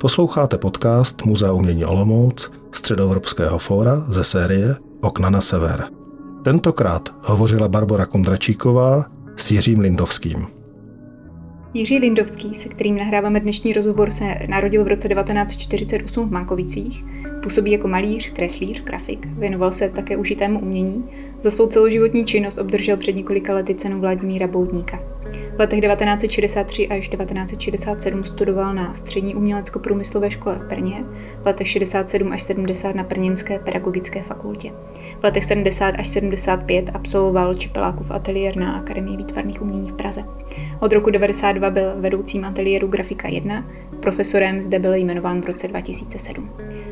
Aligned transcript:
Posloucháte 0.00 0.58
podcast 0.58 1.24
Muzea 1.24 1.52
umění 1.52 1.84
Olomouc 1.84 2.52
Středoevropského 2.72 3.58
fóra 3.58 3.96
ze 4.08 4.24
série 4.24 4.76
Okna 5.00 5.30
na 5.30 5.40
sever. 5.40 5.84
Tentokrát 6.44 7.14
hovořila 7.22 7.68
Barbara 7.68 8.06
Kondračíková 8.06 9.04
s 9.36 9.50
Jiřím 9.50 9.80
Lindovským. 9.80 10.46
Jiří 11.74 11.98
Lindovský, 11.98 12.54
se 12.54 12.68
kterým 12.68 12.96
nahráváme 12.96 13.40
dnešní 13.40 13.72
rozhovor, 13.72 14.10
se 14.10 14.24
narodil 14.48 14.84
v 14.84 14.88
roce 14.88 15.08
1948 15.08 16.28
v 16.28 16.32
Mankovicích. 16.32 17.04
Působí 17.42 17.72
jako 17.72 17.88
malíř, 17.88 18.32
kreslíř, 18.32 18.84
grafik. 18.84 19.26
Věnoval 19.26 19.72
se 19.72 19.88
také 19.88 20.16
užitému 20.16 20.60
umění. 20.60 21.04
Za 21.44 21.50
svou 21.50 21.66
celoživotní 21.66 22.24
činnost 22.24 22.58
obdržel 22.58 22.96
před 22.96 23.16
několika 23.16 23.54
lety 23.54 23.74
cenu 23.74 24.00
Vladimíra 24.00 24.46
Boudníka. 24.46 25.00
V 25.56 25.58
letech 25.58 25.80
1963 25.80 26.88
až 26.88 27.08
1967 27.08 28.24
studoval 28.24 28.74
na 28.74 28.94
Střední 28.94 29.34
umělecko-průmyslové 29.34 30.30
škole 30.30 30.58
v 30.58 30.68
Brně, 30.68 31.04
v 31.42 31.46
letech 31.46 31.68
67 31.68 32.32
až 32.32 32.42
70 32.42 32.94
na 32.94 33.02
Brněnské 33.02 33.58
pedagogické 33.58 34.22
fakultě. 34.22 34.72
V 35.20 35.24
letech 35.24 35.44
70 35.44 35.88
až 35.98 36.08
75 36.08 36.90
absolvoval 36.94 37.54
Čipelákův 37.54 38.10
ateliér 38.10 38.56
na 38.56 38.72
Akademii 38.72 39.16
výtvarných 39.16 39.62
umění 39.62 39.90
v 39.90 39.94
Praze. 39.94 40.24
Od 40.80 40.92
roku 40.92 41.10
92 41.10 41.70
byl 41.70 41.92
vedoucím 41.96 42.44
ateliéru 42.44 42.88
Grafika 42.88 43.28
1, 43.28 43.66
profesorem 44.00 44.62
zde 44.62 44.78
byl 44.78 44.94
jmenován 44.94 45.40
v 45.40 45.46
roce 45.46 45.68
2007 45.68 46.50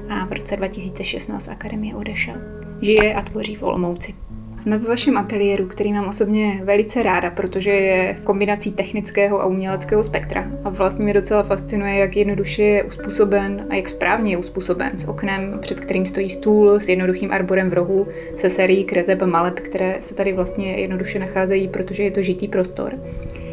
a 0.08 0.26
v 0.26 0.32
roce 0.32 0.56
2016 0.56 1.48
akademie 1.48 1.94
odešel. 1.94 2.34
Žije 2.80 3.14
a 3.14 3.22
tvoří 3.22 3.54
v 3.54 3.62
Olomouci. 3.62 4.14
Jsme 4.62 4.78
ve 4.78 4.88
vašem 4.88 5.16
ateliéru, 5.16 5.66
který 5.66 5.92
mám 5.92 6.08
osobně 6.08 6.60
velice 6.64 7.02
ráda, 7.02 7.30
protože 7.30 7.70
je 7.70 8.14
v 8.14 8.20
kombinací 8.20 8.72
technického 8.72 9.40
a 9.40 9.46
uměleckého 9.46 10.02
spektra. 10.02 10.50
A 10.64 10.68
vlastně 10.68 11.04
mě 11.04 11.14
docela 11.14 11.42
fascinuje, 11.42 11.94
jak 11.94 12.16
jednoduše 12.16 12.62
je 12.62 12.82
uspůsoben 12.82 13.66
a 13.70 13.74
jak 13.74 13.88
správně 13.88 14.32
je 14.32 14.36
uspůsoben 14.36 14.98
s 14.98 15.08
oknem, 15.08 15.58
před 15.60 15.80
kterým 15.80 16.06
stojí 16.06 16.30
stůl, 16.30 16.80
s 16.80 16.88
jednoduchým 16.88 17.32
arborem 17.32 17.70
v 17.70 17.72
rohu, 17.72 18.06
se 18.36 18.50
sérií 18.50 18.84
krezeb 18.84 19.22
a 19.22 19.26
maleb, 19.26 19.60
které 19.60 19.96
se 20.00 20.14
tady 20.14 20.32
vlastně 20.32 20.72
jednoduše 20.72 21.18
nacházejí, 21.18 21.68
protože 21.68 22.02
je 22.02 22.10
to 22.10 22.22
žitý 22.22 22.48
prostor. 22.48 22.94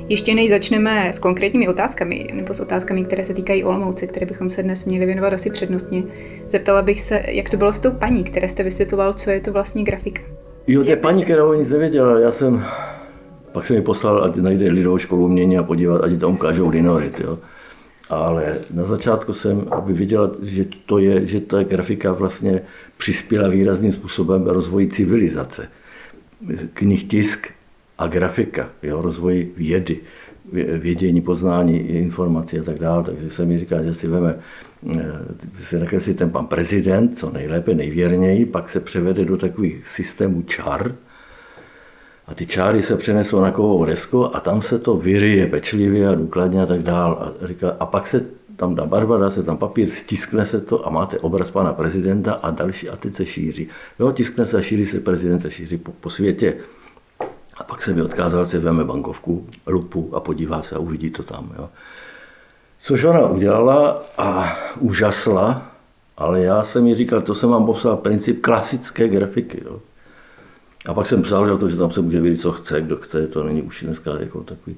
Ještě 0.10 0.36
než 0.36 0.50
začneme 0.50 1.14
s 1.14 1.20
konkrétními 1.20 1.68
otázkami, 1.68 2.28
nebo 2.34 2.54
s 2.54 2.60
otázkami, 2.60 3.04
které 3.04 3.24
se 3.24 3.34
týkají 3.34 3.64
Olomouce, 3.64 4.08
které 4.08 4.26
bychom 4.26 4.50
se 4.50 4.64
dnes 4.64 4.86
měli 4.86 5.06
věnovat 5.06 5.34
asi 5.34 5.50
přednostně, 5.50 6.04
zeptala 6.48 6.82
bych 6.82 7.02
se, 7.02 7.24
jak 7.28 7.50
to 7.50 7.58
bylo 7.58 7.74
s 7.74 7.80
tou 7.80 7.92
paní, 7.92 8.24
které 8.24 8.48
jste 8.48 8.64
vysvětloval, 8.64 9.14
co 9.14 9.30
je 9.30 9.40
to 9.40 9.54
vlastně 9.54 9.84
grafika. 9.84 10.39
Jo, 10.70 10.84
té 10.84 10.96
paní, 10.96 11.24
která 11.24 11.46
o 11.46 11.54
nic 11.54 11.70
nevěděla, 11.70 12.20
já 12.20 12.32
jsem, 12.32 12.66
pak 13.52 13.66
jsem 13.66 13.76
mi 13.76 13.82
poslal, 13.82 14.24
ať 14.24 14.36
najde 14.36 14.72
lidovou 14.72 14.98
školu 14.98 15.26
umění 15.26 15.58
a 15.58 15.64
podívat, 15.64 16.04
ať 16.04 16.20
tam 16.20 16.34
ukážou 16.34 16.70
linorit, 16.70 17.20
jo. 17.20 17.40
Ale 18.10 18.58
na 18.74 18.84
začátku 18.84 19.34
jsem, 19.34 19.68
aby 19.72 19.94
viděla, 19.94 20.32
že 20.42 20.66
to 20.86 20.98
je, 20.98 21.28
že 21.28 21.40
ta 21.42 21.64
grafika 21.64 22.12
vlastně 22.12 22.62
přispěla 22.98 23.48
výrazným 23.48 23.92
způsobem 23.92 24.48
rozvoji 24.48 24.88
civilizace. 24.88 25.68
Knih 26.74 27.04
tisk 27.04 27.48
a 27.98 28.08
grafika, 28.08 28.70
jo, 28.84 29.02
rozvoj 29.02 29.48
vědy, 29.58 30.00
vědění, 30.78 31.22
poznání, 31.22 31.80
informací 31.80 32.60
a 32.60 32.64
tak 32.64 32.80
dále. 32.80 33.04
Takže 33.04 33.30
se 33.30 33.46
mi 33.46 33.60
říká, 33.60 33.84
že 33.84 33.94
si 33.94 34.08
veme, 34.08 34.36
eh, 34.92 35.12
si 35.60 35.80
nakreslí 35.80 36.14
ten 36.14 36.30
pan 36.30 36.46
prezident, 36.46 37.18
co 37.18 37.32
nejlépe, 37.32 37.74
nejvěrněji, 37.74 38.46
pak 38.46 38.70
se 38.70 38.80
převede 38.80 39.26
do 39.26 39.38
takových 39.38 39.88
systémů 39.88 40.42
čar, 40.42 40.96
a 42.30 42.34
ty 42.34 42.46
čáry 42.46 42.82
se 42.82 42.96
přenesou 42.96 43.42
na 43.42 43.52
kovou 43.52 43.86
desku 43.86 44.36
a 44.36 44.40
tam 44.40 44.62
se 44.62 44.80
to 44.80 44.96
vyryje 44.96 45.48
pečlivě 45.48 46.08
a 46.08 46.16
důkladně 46.16 46.64
a 46.64 46.66
tak 46.66 46.84
dále. 46.84 47.16
A, 47.16 47.48
říká, 47.48 47.76
a 47.80 47.86
pak 47.86 48.08
se 48.08 48.26
tam 48.56 48.76
dá 48.76 48.86
barva, 48.86 49.18
dá 49.18 49.30
se 49.30 49.44
tam 49.44 49.58
papír, 49.58 49.90
stiskne 49.90 50.46
se 50.46 50.62
to 50.62 50.88
a 50.88 50.90
máte 50.90 51.20
obraz 51.20 51.52
pana 51.52 51.74
prezidenta 51.74 52.34
a 52.34 52.52
další 52.52 52.90
a 52.90 52.96
teď 52.96 53.14
se 53.14 53.26
šíří. 53.26 53.68
Jo, 54.00 54.12
tiskne 54.12 54.46
se 54.46 54.58
a 54.58 54.62
šíří 54.62 54.86
se 54.86 55.00
prezident, 55.00 55.40
se 55.40 55.52
šíří 55.52 55.78
po, 55.78 55.92
po 55.92 56.10
světě. 56.10 56.54
A 57.60 57.64
pak 57.64 57.82
se 57.82 57.94
mi 57.94 58.02
odkázal, 58.02 58.46
si 58.46 58.58
veme 58.58 58.84
bankovku, 58.84 59.48
lupu 59.68 60.10
a 60.14 60.20
podívá 60.20 60.62
se 60.62 60.76
a 60.76 60.80
uvidí 60.80 61.10
to 61.10 61.24
tam. 61.24 61.52
Jo. 61.58 61.70
Což 62.80 63.04
ona 63.04 63.28
udělala 63.28 64.04
a 64.18 64.58
úžasla, 64.80 65.72
ale 66.18 66.42
já 66.42 66.64
jsem 66.64 66.84
mi 66.84 66.96
říkal, 66.96 67.22
to 67.22 67.36
jsem 67.36 67.50
vám 67.50 67.66
popsal 67.66 67.98
princip 67.98 68.42
klasické 68.42 69.08
grafiky. 69.08 69.62
Jo. 69.66 69.80
A 70.86 70.94
pak 70.94 71.08
jsem 71.08 71.22
psal, 71.22 71.58
to, 71.58 71.70
že 71.70 71.78
tam 71.78 71.92
se 71.92 72.02
může 72.02 72.22
vidět, 72.22 72.42
co 72.42 72.52
chce, 72.52 72.82
kdo 72.82 72.98
chce, 72.98 73.28
to 73.28 73.44
není 73.44 73.62
už 73.62 73.84
dneska 73.84 74.12
jako 74.20 74.44
takový 74.44 74.76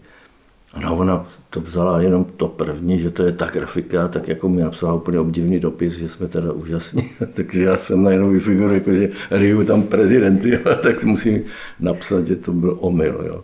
no, 0.80 0.98
ona 0.98 1.28
to 1.50 1.62
vzala 1.62 2.02
jenom 2.02 2.26
to 2.26 2.48
první, 2.48 3.00
že 3.00 3.12
to 3.12 3.24
je 3.24 3.32
ta 3.32 3.46
grafika, 3.46 4.08
tak 4.08 4.28
jako 4.28 4.50
mi 4.50 4.62
napsala 4.62 4.94
úplně 4.94 5.20
obdivný 5.20 5.60
dopis, 5.60 5.94
že 5.94 6.10
jsme 6.10 6.28
teda 6.28 6.52
úžasní. 6.52 7.10
Takže 7.34 7.62
já 7.62 7.78
jsem 7.78 8.04
najednou 8.04 8.30
vyfiguroval, 8.30 8.76
jako 8.76 8.94
že 8.94 9.10
Riu 9.32 9.64
tam 9.64 9.84
prezident, 9.84 10.46
jo, 10.46 10.60
tak 10.82 11.04
musím 11.04 11.44
napsat, 11.80 12.28
že 12.28 12.36
to 12.36 12.54
byl 12.54 12.78
omyl. 12.80 13.24
Jo. 13.28 13.44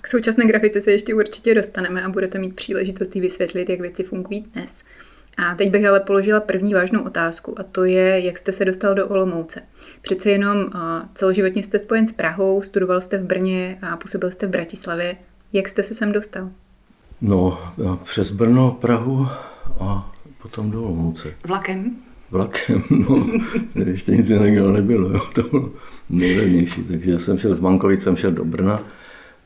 K 0.00 0.08
současné 0.08 0.46
grafice 0.46 0.80
se 0.80 0.92
ještě 0.92 1.14
určitě 1.14 1.54
dostaneme 1.54 2.02
a 2.02 2.08
budete 2.08 2.38
mít 2.38 2.56
příležitost 2.56 3.14
vysvětlit, 3.14 3.68
jak 3.68 3.80
věci 3.80 4.02
fungují 4.02 4.40
dnes. 4.54 4.82
A 5.36 5.54
teď 5.54 5.70
bych 5.70 5.86
ale 5.86 6.00
položila 6.00 6.40
první 6.40 6.74
vážnou 6.74 7.02
otázku 7.02 7.60
a 7.60 7.62
to 7.62 7.84
je, 7.84 8.20
jak 8.20 8.38
jste 8.38 8.52
se 8.52 8.64
dostal 8.64 8.94
do 8.94 9.08
Olomouce. 9.08 9.60
Přece 10.02 10.30
jenom 10.30 10.70
celoživotně 11.14 11.62
jste 11.62 11.78
spojen 11.78 12.06
s 12.06 12.12
Prahou, 12.12 12.62
studoval 12.62 13.00
jste 13.00 13.18
v 13.18 13.24
Brně 13.24 13.78
a 13.82 13.96
působil 13.96 14.30
jste 14.30 14.46
v 14.46 14.50
Bratislavě. 14.50 15.16
Jak 15.54 15.68
jste 15.68 15.82
se 15.82 15.94
sem 15.94 16.12
dostal? 16.12 16.48
No, 17.20 17.58
přes 18.04 18.30
Brno, 18.30 18.70
Prahu 18.80 19.28
a 19.80 20.12
potom 20.42 20.70
do 20.70 20.82
Olomouce. 20.82 21.34
Vlakem? 21.46 21.96
Vlakem, 22.30 22.82
no. 22.90 23.26
Ještě 23.86 24.12
nic 24.12 24.30
jiného 24.30 24.72
nebylo, 24.72 25.10
jo. 25.10 25.20
to 25.34 25.42
bylo 25.42 25.70
nejlevnější. 26.10 26.82
Takže 26.82 27.10
já 27.10 27.18
jsem 27.18 27.38
šel 27.38 27.54
z 27.54 27.60
Mankovic, 27.60 28.02
jsem 28.02 28.16
šel 28.16 28.30
do 28.30 28.44
Brna 28.44 28.82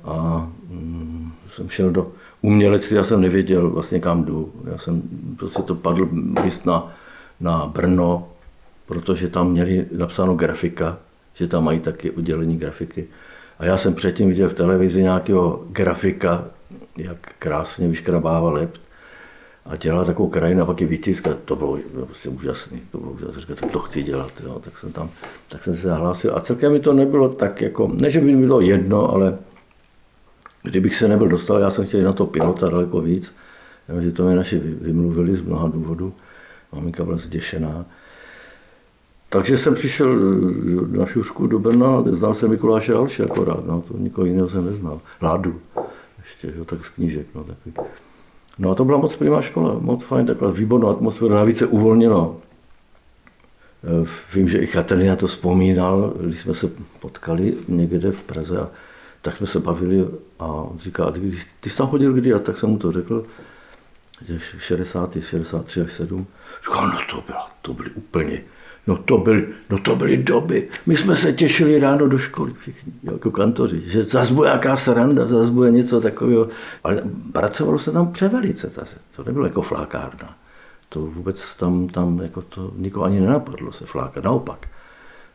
a 0.04 0.48
mm, 0.69 1.32
jsem 1.54 1.69
šel 1.69 1.91
do 1.91 2.12
umělectví, 2.42 2.96
já 2.96 3.04
jsem 3.04 3.20
nevěděl 3.20 3.70
vlastně 3.70 4.00
kam 4.00 4.25
jdu. 4.25 4.52
Já 4.70 4.78
jsem 4.78 5.02
prostě 5.36 5.62
to 5.62 5.75
padl 5.75 6.08
list 6.44 6.66
na, 6.66 6.92
na 7.40 7.66
Brno, 7.66 8.28
protože 8.86 9.28
tam 9.28 9.50
měli 9.50 9.86
napsáno 9.96 10.34
grafika, 10.34 10.98
že 11.34 11.46
tam 11.46 11.64
mají 11.64 11.80
taky 11.80 12.10
oddělení 12.10 12.56
grafiky. 12.56 13.08
A 13.58 13.64
já 13.64 13.76
jsem 13.76 13.94
předtím 13.94 14.28
viděl 14.28 14.48
v 14.48 14.54
televizi 14.54 15.02
nějakého 15.02 15.64
grafika, 15.70 16.44
jak 16.96 17.19
krásně 17.38 17.88
vyškrabával 17.88 18.52
lept 18.52 18.80
a 19.66 19.76
dělal 19.76 20.04
takovou 20.04 20.28
krajinu 20.28 20.62
a 20.62 20.66
pak 20.66 20.80
ji 20.80 20.86
vytisk 20.86 21.28
to 21.44 21.56
bylo 21.56 21.78
prostě 22.06 22.28
úžasné. 22.28 22.78
To 22.92 22.98
bylo 22.98 23.12
úžasné, 23.12 23.41
říkal, 23.41 23.56
tak 23.56 23.70
to 23.70 23.78
chci 23.78 24.02
dělat. 24.02 24.32
Jo. 24.44 24.60
Tak 24.64 24.78
jsem 24.78 24.92
tam, 24.92 25.10
tak 25.48 25.64
jsem 25.64 25.74
se 25.74 25.88
zahlásil 25.88 26.36
a 26.36 26.41
celkem 26.41 26.72
mi 26.72 26.80
to 26.80 26.92
nebylo 26.92 27.28
tak 27.28 27.60
jako, 27.60 27.91
ne, 27.94 28.10
že 28.10 28.20
by 28.20 28.26
mi 28.26 28.46
bylo 28.46 28.60
jedno, 28.60 29.10
ale 29.10 29.38
kdybych 30.62 30.94
se 30.94 31.08
nebyl 31.08 31.28
dostal, 31.28 31.58
já 31.58 31.70
jsem 31.70 31.86
chtěl 31.86 32.02
na 32.02 32.12
to 32.12 32.26
pilota 32.26 32.69
daleko 32.69 33.00
víc, 33.00 33.34
že 34.00 34.12
to 34.12 34.25
mě 34.25 34.36
naši 34.36 34.58
vymluvili 34.58 35.34
z 35.34 35.42
mnoha 35.42 35.69
důvodů. 35.69 36.14
Maminka 36.72 37.04
byla 37.04 37.16
zděšená. 37.16 37.86
Takže 39.28 39.59
jsem 39.59 39.75
přišel 39.75 40.16
na 40.87 41.06
šušku 41.06 41.47
do 41.47 41.59
Brna, 41.59 42.05
znal 42.12 42.34
jsem 42.34 42.50
Mikuláše 42.50 42.94
Alše 42.94 43.25
akorát, 43.25 43.66
no, 43.66 43.83
to 43.89 43.94
nikoho 43.99 44.25
jiného 44.25 44.49
jsem 44.49 44.66
neznal. 44.66 45.00
Ládu, 45.22 45.61
ještě, 46.22 46.53
jo, 46.59 46.65
tak 46.65 46.84
z 46.84 46.89
knížek, 46.89 47.27
no, 47.34 47.44
takový. 47.44 47.88
No 48.59 48.71
a 48.71 48.75
to 48.75 48.84
byla 48.84 48.99
moc 48.99 49.17
primá 49.17 49.43
škola, 49.43 49.77
moc 49.81 50.05
fajn, 50.05 50.27
taková 50.27 50.50
výborná 50.50 50.91
atmosféra, 50.91 51.34
navíc 51.34 51.59
se 51.59 51.67
uvolněno. 51.67 52.37
E, 53.84 54.06
vím, 54.34 54.49
že 54.49 54.59
i 54.59 54.67
Katerina 54.67 55.17
to 55.17 55.27
vzpomínal, 55.27 56.12
když 56.21 56.41
jsme 56.41 56.55
se 56.55 56.71
potkali 57.00 57.55
někde 57.69 58.12
v 58.12 58.22
Praze, 58.22 58.61
a 58.61 58.69
tak 59.22 59.37
jsme 59.37 59.47
se 59.47 59.61
bavili 59.61 60.06
a 60.38 60.47
on 60.47 60.79
říká, 60.79 61.05
a 61.05 61.11
ty, 61.11 61.32
ty 61.61 61.70
jsi 61.70 61.76
tam 61.76 61.88
chodil 61.88 62.12
kdy? 62.12 62.32
A 62.32 62.38
tak 62.38 62.56
jsem 62.56 62.70
mu 62.70 62.79
to 62.79 62.93
řekl, 62.93 63.25
že 64.26 64.41
60, 64.58 65.12
63 65.12 65.81
až 65.81 65.93
7. 65.93 66.26
Říkal, 66.64 66.88
no 66.88 66.99
to, 67.11 67.25
bylo, 67.26 67.41
to 67.62 67.75
byly 67.75 67.91
úplně 67.91 68.43
No 68.88 68.96
to, 68.96 69.19
byly, 69.19 69.49
no 69.70 69.79
to 69.79 69.96
byly 69.96 70.17
doby. 70.17 70.69
My 70.87 70.96
jsme 70.96 71.17
se 71.17 71.32
těšili 71.32 71.79
ráno 71.79 72.08
do 72.08 72.19
školy 72.19 72.52
všichni, 72.58 72.93
jako 73.02 73.31
kantoři, 73.31 73.82
že 73.87 74.05
zase 74.05 74.35
bude 74.35 74.49
jaká 74.49 74.76
sranda, 74.76 75.26
zase 75.26 75.50
bude 75.50 75.70
něco 75.70 76.00
takového. 76.00 76.49
Ale 76.85 77.02
pracovalo 77.32 77.79
se 77.79 77.93
tam 77.93 78.12
převelice, 78.12 78.73
to 79.17 79.25
nebylo 79.25 79.46
jako 79.46 79.62
flákárna. 79.62 80.37
To 80.88 81.00
vůbec 81.00 81.56
tam, 81.56 81.88
tam 81.88 82.20
jako 82.23 82.43
to 82.43 82.73
nikoho 82.76 83.05
ani 83.05 83.20
nenapadlo 83.20 83.73
se 83.73 83.87
flákat, 83.87 84.25
naopak. 84.25 84.69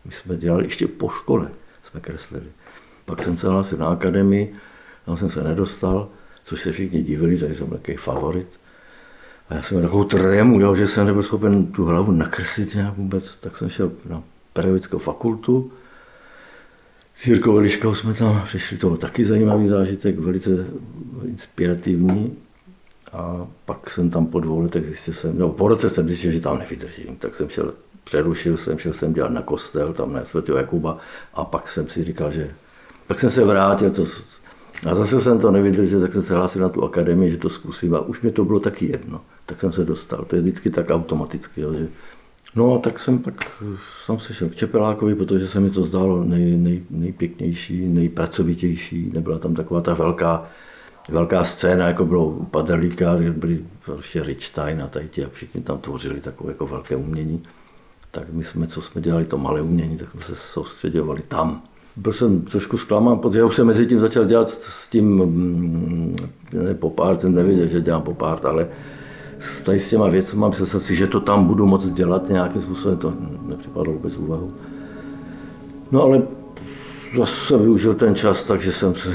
My 0.06 0.12
jsme 0.12 0.38
dělali 0.38 0.66
ještě 0.66 0.88
po 0.88 1.10
škole, 1.10 1.48
jsme 1.84 2.00
kreslili. 2.00 2.48
Pak 3.06 3.24
jsem 3.24 3.38
se 3.38 3.48
hlásil 3.48 3.78
na 3.78 3.88
akademii, 3.88 4.56
tam 5.06 5.18
jsem 5.18 5.30
se 5.30 5.44
nedostal, 5.44 6.08
což 6.44 6.62
se 6.62 6.72
všichni 6.72 7.04
divili, 7.04 7.38
že 7.38 7.56
jsem 7.56 7.68
takový 7.68 7.98
favorit. 7.98 8.48
A 9.50 9.56
já 9.56 9.62
jsem 9.62 9.78
měl 9.78 9.90
takovou 9.90 10.04
trému, 10.04 10.60
jo, 10.60 10.76
že 10.76 10.88
jsem 10.88 11.08
nebyl 11.08 11.24
schopen 11.24 11.66
tu 11.66 11.86
hlavu 11.86 12.12
nakreslit 12.12 12.76
nějak 12.76 12.98
vůbec, 12.98 13.36
tak 13.36 13.58
jsem 13.58 13.70
šel 13.70 13.92
na 14.10 14.24
pedagogickou 14.54 14.98
fakultu. 14.98 15.72
S 17.16 17.28
Jirkou 17.28 17.58
Eliškou 17.58 17.96
jsme 17.96 18.14
tam 18.14 18.42
přišli, 18.46 18.78
to 18.78 18.88
byl 18.88 18.98
taky 18.98 19.26
zajímavý 19.26 19.68
zážitek, 19.68 20.20
velice 20.20 20.50
inspirativní. 21.26 22.38
A 23.14 23.48
pak 23.66 23.90
jsem 23.90 24.10
tam 24.10 24.26
po 24.26 24.40
dvou 24.40 24.62
letech 24.62 24.86
zjistil 24.86 25.14
jsem, 25.14 25.38
no 25.38 25.50
po 25.50 25.68
roce 25.68 25.90
jsem 25.90 26.08
zjistil, 26.08 26.32
že 26.32 26.42
tam 26.42 26.60
nevydržím, 26.60 27.16
tak 27.16 27.36
jsem 27.36 27.50
šel, 27.50 27.74
přerušil 28.04 28.58
jsem, 28.58 28.80
šel 28.80 28.94
jsem 28.94 29.14
dělat 29.14 29.32
na 29.32 29.42
kostel, 29.42 29.94
tam 29.94 30.14
na 30.14 30.26
svatého 30.26 30.58
Jakuba 30.58 30.98
a 31.34 31.46
pak 31.46 31.68
jsem 31.68 31.90
si 31.90 32.04
říkal, 32.04 32.32
že 32.32 32.52
pak 33.08 33.20
jsem 33.20 33.30
se 33.30 33.44
vrátil, 33.44 33.90
co, 33.90 34.06
a 34.86 34.96
zase 34.96 35.22
jsem 35.22 35.40
to 35.40 35.52
nevydržel, 35.52 36.02
tak 36.02 36.14
jsem 36.14 36.22
se 36.22 36.36
hlásil 36.36 36.62
na 36.62 36.70
tu 36.70 36.84
akademii, 36.84 37.32
že 37.32 37.38
to 37.38 37.50
zkusím 37.50 37.96
a 37.96 38.00
už 38.00 38.22
mě 38.22 38.32
to 38.32 38.46
bylo 38.46 38.60
taky 38.60 38.86
jedno. 38.86 39.22
Tak 39.46 39.60
jsem 39.60 39.72
se 39.72 39.86
dostal. 39.86 40.26
To 40.28 40.36
je 40.36 40.42
vždycky 40.42 40.70
tak 40.70 40.90
automaticky, 40.90 41.62
jo, 41.62 41.74
že 41.74 41.88
No 42.56 42.76
a 42.76 42.80
tak 42.80 43.00
jsem 43.00 43.20
pak 43.20 43.64
jsem 44.06 44.20
se 44.20 44.34
šel 44.34 44.50
k 44.50 44.56
Čepelákovi, 44.56 45.16
protože 45.16 45.48
se 45.48 45.60
mi 45.60 45.70
to 45.70 45.86
zdálo 45.86 46.24
nej, 46.24 46.58
nej, 46.58 46.84
nejpěknější, 46.90 47.88
nejpracovitější. 47.88 49.12
Nebyla 49.14 49.40
tam 49.40 49.54
taková 49.54 49.82
ta 49.82 49.94
velká, 49.94 50.46
velká 51.10 51.44
scéna, 51.44 51.88
jako 51.88 52.06
bylo 52.06 52.26
u 52.26 52.46
Paderlíka, 52.46 53.18
byli 53.32 53.66
prostě 53.86 54.24
Richstein 54.24 54.82
a 54.82 54.88
tady 54.88 55.08
ti 55.08 55.26
a 55.26 55.30
všichni 55.30 55.62
tam 55.62 55.78
tvořili 55.78 56.22
takové 56.22 56.52
jako 56.52 56.68
velké 56.68 56.96
umění. 56.96 57.44
Tak 58.12 58.30
my 58.30 58.44
jsme, 58.44 58.68
co 58.68 58.82
jsme 58.82 59.02
dělali, 59.02 59.26
to 59.26 59.38
malé 59.38 59.62
umění, 59.62 59.98
tak 59.98 60.12
jsme 60.12 60.22
se 60.22 60.36
soustředěvali 60.36 61.22
tam. 61.28 61.62
Byl 61.96 62.14
jsem 62.14 62.42
trošku 62.42 62.78
zklamán, 62.78 63.20
protože 63.20 63.40
já 63.40 63.46
už 63.46 63.56
jsem 63.56 63.68
mezi 63.68 63.86
tím 63.86 64.00
začal 64.00 64.26
dělat 64.26 64.50
s 64.50 64.90
tím, 64.90 65.06
mm, 65.06 66.16
ne 66.54 66.74
popárt, 66.74 67.22
jsem 67.22 67.36
nevěděl, 67.36 67.68
že 67.68 67.82
dělám 67.82 68.02
popárt, 68.02 68.46
ale 68.46 68.68
s, 69.40 69.62
tady 69.62 69.80
s 69.80 69.90
těma 69.90 70.10
věcmi 70.10 70.40
mám 70.40 70.54
se 70.54 70.80
si, 70.80 70.96
že 70.96 71.08
to 71.08 71.20
tam 71.20 71.46
budu 71.46 71.66
moc 71.66 71.88
dělat 71.88 72.30
nějakým 72.30 72.62
způsobem, 72.62 72.98
to 72.98 73.14
nepřipadlo 73.48 73.94
vůbec 73.94 74.18
úvahu. 74.18 74.54
No 75.92 76.04
ale 76.04 76.22
zase 77.18 77.58
využil 77.58 77.96
ten 77.96 78.16
čas, 78.16 78.44
takže 78.44 78.72
jsem 78.72 78.96
se 78.96 79.10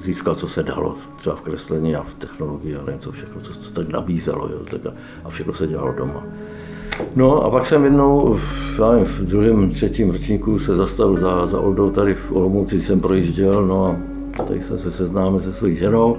získal, 0.00 0.34
co 0.34 0.48
se 0.48 0.62
dalo, 0.62 0.96
třeba 1.18 1.36
v 1.36 1.40
kreslení 1.40 1.96
a 1.96 2.02
v 2.02 2.14
technologii 2.14 2.76
a 2.76 2.84
nevím 2.84 3.00
co 3.00 3.12
všechno, 3.12 3.40
co, 3.40 3.52
co 3.52 3.70
tak 3.70 3.88
nabízelo, 3.88 4.48
jo, 4.48 4.58
tak 4.70 4.86
a, 4.86 4.94
a 5.24 5.28
všechno 5.28 5.54
se 5.54 5.66
dělalo 5.66 5.92
doma. 5.92 6.22
No 7.16 7.44
a 7.44 7.50
pak 7.50 7.66
jsem 7.66 7.84
jednou 7.84 8.34
v, 8.34 8.80
nevím, 8.92 9.06
v 9.06 9.20
druhém, 9.20 9.70
třetím 9.70 10.10
ročníku 10.10 10.58
se 10.58 10.76
zastavil 10.76 11.16
za, 11.16 11.46
za 11.46 11.60
Oldou 11.60 11.90
tady 11.90 12.14
v 12.14 12.32
Olomouci, 12.32 12.80
jsem 12.80 13.00
projížděl, 13.00 13.66
no 13.66 13.86
a 13.86 14.42
tady 14.42 14.62
jsem 14.62 14.78
se 14.78 14.90
seznámil 14.90 15.40
se 15.40 15.52
svojí 15.52 15.76
ženou, 15.76 16.16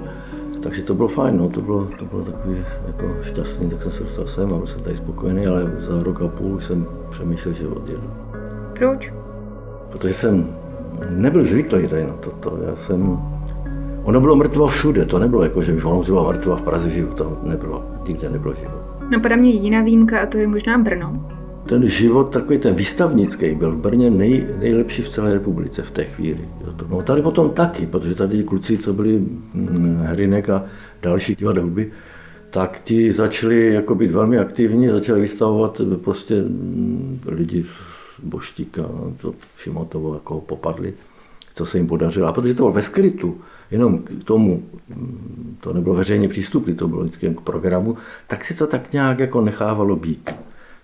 takže 0.62 0.82
to 0.82 0.94
bylo 0.94 1.08
fajn, 1.08 1.38
no, 1.38 1.48
to 1.48 1.60
bylo, 1.60 1.88
to 1.98 2.04
bylo 2.04 2.22
takový 2.22 2.56
jako 2.86 3.16
šťastný, 3.22 3.70
tak 3.70 3.82
jsem 3.82 3.92
se 3.92 4.02
dostal 4.02 4.26
sem 4.26 4.54
a 4.54 4.56
byl 4.56 4.66
jsem 4.66 4.80
tady 4.80 4.96
spokojený, 4.96 5.46
ale 5.46 5.72
za 5.78 6.02
rok 6.02 6.22
a 6.22 6.28
půl 6.28 6.60
jsem 6.60 6.86
přemýšlel, 7.10 7.54
že 7.54 7.68
odjedu. 7.68 8.10
Proč? 8.78 9.12
Protože 9.90 10.14
jsem 10.14 10.56
nebyl 11.10 11.44
zvyklý 11.44 11.88
tady 11.88 12.06
na 12.06 12.12
toto. 12.12 12.58
Já 12.68 12.76
jsem, 12.76 13.18
ono 14.04 14.20
bylo 14.20 14.36
mrtvo 14.36 14.66
všude, 14.66 15.04
to 15.04 15.18
nebylo 15.18 15.42
jako, 15.42 15.62
že 15.62 15.72
by 15.72 15.82
ono 15.82 16.02
bylo 16.02 16.28
mrtvo 16.28 16.56
v 16.56 16.62
Praze 16.62 16.90
živu, 16.90 17.14
to 17.14 17.38
nebylo, 17.42 17.84
nikde 18.08 18.30
nebylo 18.30 18.54
život. 18.54 18.85
Napadá 19.10 19.36
mě 19.36 19.50
jiná 19.50 19.82
výjimka 19.82 20.20
a 20.20 20.26
to 20.26 20.38
je 20.38 20.46
možná 20.46 20.78
Brno. 20.78 21.30
Ten 21.68 21.88
život, 21.88 22.24
takový 22.24 22.58
ten 22.58 22.74
výstavnický, 22.74 23.54
byl 23.54 23.72
v 23.72 23.76
Brně 23.76 24.10
nej, 24.10 24.46
nejlepší 24.58 25.02
v 25.02 25.08
celé 25.08 25.32
republice 25.32 25.82
v 25.82 25.90
té 25.90 26.04
chvíli. 26.04 26.40
No 26.88 27.02
tady 27.02 27.22
potom 27.22 27.50
taky, 27.50 27.86
protože 27.86 28.14
tady 28.14 28.44
kluci, 28.44 28.78
co 28.78 28.92
byli 28.92 29.18
hm, 29.54 29.98
Hrinek 30.02 30.50
a 30.50 30.64
další 31.02 31.34
divadlby, 31.34 31.92
tak 32.50 32.80
ti 32.84 33.12
začali 33.12 33.74
jako 33.74 33.94
být 33.94 34.10
velmi 34.10 34.38
aktivní, 34.38 34.88
začali 34.88 35.20
vystavovat 35.20 35.80
prostě 36.04 36.42
hm, 36.42 37.20
lidi 37.26 37.62
z 37.62 38.24
Boštíka, 38.24 38.82
to 39.20 39.34
Šimotovo 39.58 40.14
jako 40.14 40.40
popadli, 40.40 40.94
co 41.54 41.66
se 41.66 41.78
jim 41.78 41.86
podařilo. 41.86 42.26
A 42.26 42.32
protože 42.32 42.54
to 42.54 42.62
bylo 42.62 42.72
ve 42.72 42.82
skrytu, 42.82 43.38
jenom 43.70 43.98
k 43.98 44.24
tomu, 44.24 44.62
hm, 44.88 45.56
to 45.60 45.72
nebylo 45.72 45.94
veřejně 45.94 46.28
přístupné, 46.28 46.74
to 46.74 46.88
bylo 46.88 47.02
vždycky 47.02 47.34
k 47.34 47.40
programu, 47.40 47.96
tak 48.26 48.44
si 48.44 48.54
to 48.54 48.66
tak 48.66 48.92
nějak 48.92 49.18
jako 49.18 49.40
nechávalo 49.40 49.96
být. 49.96 50.30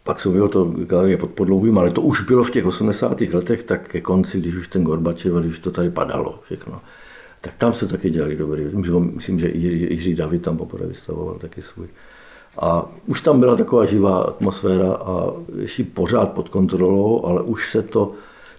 Pak 0.04 0.20
se 0.20 0.28
bylo 0.28 0.48
to 0.48 0.64
galerie 0.64 1.16
pod 1.16 1.30
podlouhým, 1.30 1.78
ale 1.78 1.90
to 1.90 2.00
už 2.00 2.20
bylo 2.20 2.44
v 2.44 2.50
těch 2.50 2.66
80. 2.66 3.20
letech, 3.20 3.62
tak 3.62 3.88
ke 3.88 4.00
konci, 4.00 4.40
když 4.40 4.54
už 4.54 4.68
ten 4.68 4.84
Gorbačev, 4.84 5.32
když 5.32 5.58
to 5.58 5.70
tady 5.70 5.90
padalo 5.90 6.40
všechno, 6.44 6.80
tak 7.40 7.54
tam 7.58 7.74
se 7.74 7.86
taky 7.88 8.10
dělali 8.10 8.36
dobrý. 8.36 8.64
Myslím, 9.14 9.40
že 9.40 9.50
Jiří 9.54 10.14
David 10.14 10.42
tam 10.42 10.56
poprvé 10.56 10.86
vystavoval 10.86 11.34
taky 11.34 11.62
svůj. 11.62 11.86
A 12.58 12.86
už 13.06 13.20
tam 13.20 13.40
byla 13.40 13.56
taková 13.56 13.86
živá 13.86 14.20
atmosféra 14.20 14.92
a 14.92 15.32
ještě 15.58 15.84
pořád 15.84 16.32
pod 16.32 16.48
kontrolou, 16.48 17.24
ale 17.24 17.42
už 17.42 17.70
se 17.70 17.82
to... 17.82 18.12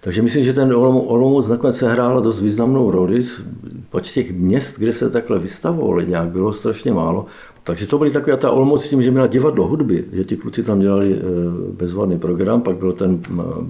Takže 0.04 0.22
myslím, 0.22 0.44
že 0.44 0.52
ten 0.52 0.72
Olomouc 0.72 1.48
nakonec 1.48 1.76
se 1.76 1.92
hrála 1.92 2.20
dost 2.20 2.40
významnou 2.40 2.90
roli. 2.90 3.24
Pač 3.90 4.12
těch 4.12 4.32
měst, 4.32 4.78
kde 4.78 4.92
se 4.92 5.10
takhle 5.10 5.38
vystavovali 5.38 6.06
nějak, 6.06 6.28
bylo 6.28 6.52
strašně 6.52 6.92
málo. 6.92 7.26
Takže 7.62 7.86
to 7.86 7.98
byly 7.98 8.10
takové 8.10 8.36
ta 8.36 8.50
Olomouc 8.50 8.84
s 8.84 8.88
tím, 8.88 9.02
že 9.02 9.10
měla 9.10 9.26
divadlo 9.26 9.66
hudby, 9.66 10.04
že 10.12 10.24
ti 10.24 10.36
kluci 10.36 10.62
tam 10.62 10.80
dělali 10.80 11.16
eh, 11.16 11.22
bezvadný 11.72 12.18
program, 12.18 12.60
pak 12.60 12.76
byl 12.76 12.92
ten 12.92 13.20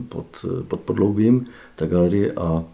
pod, 0.08 0.26
pod 0.68 0.80
podloubím, 0.80 1.46
ta 1.76 1.86
galerie 1.86 2.32
a 2.32 2.64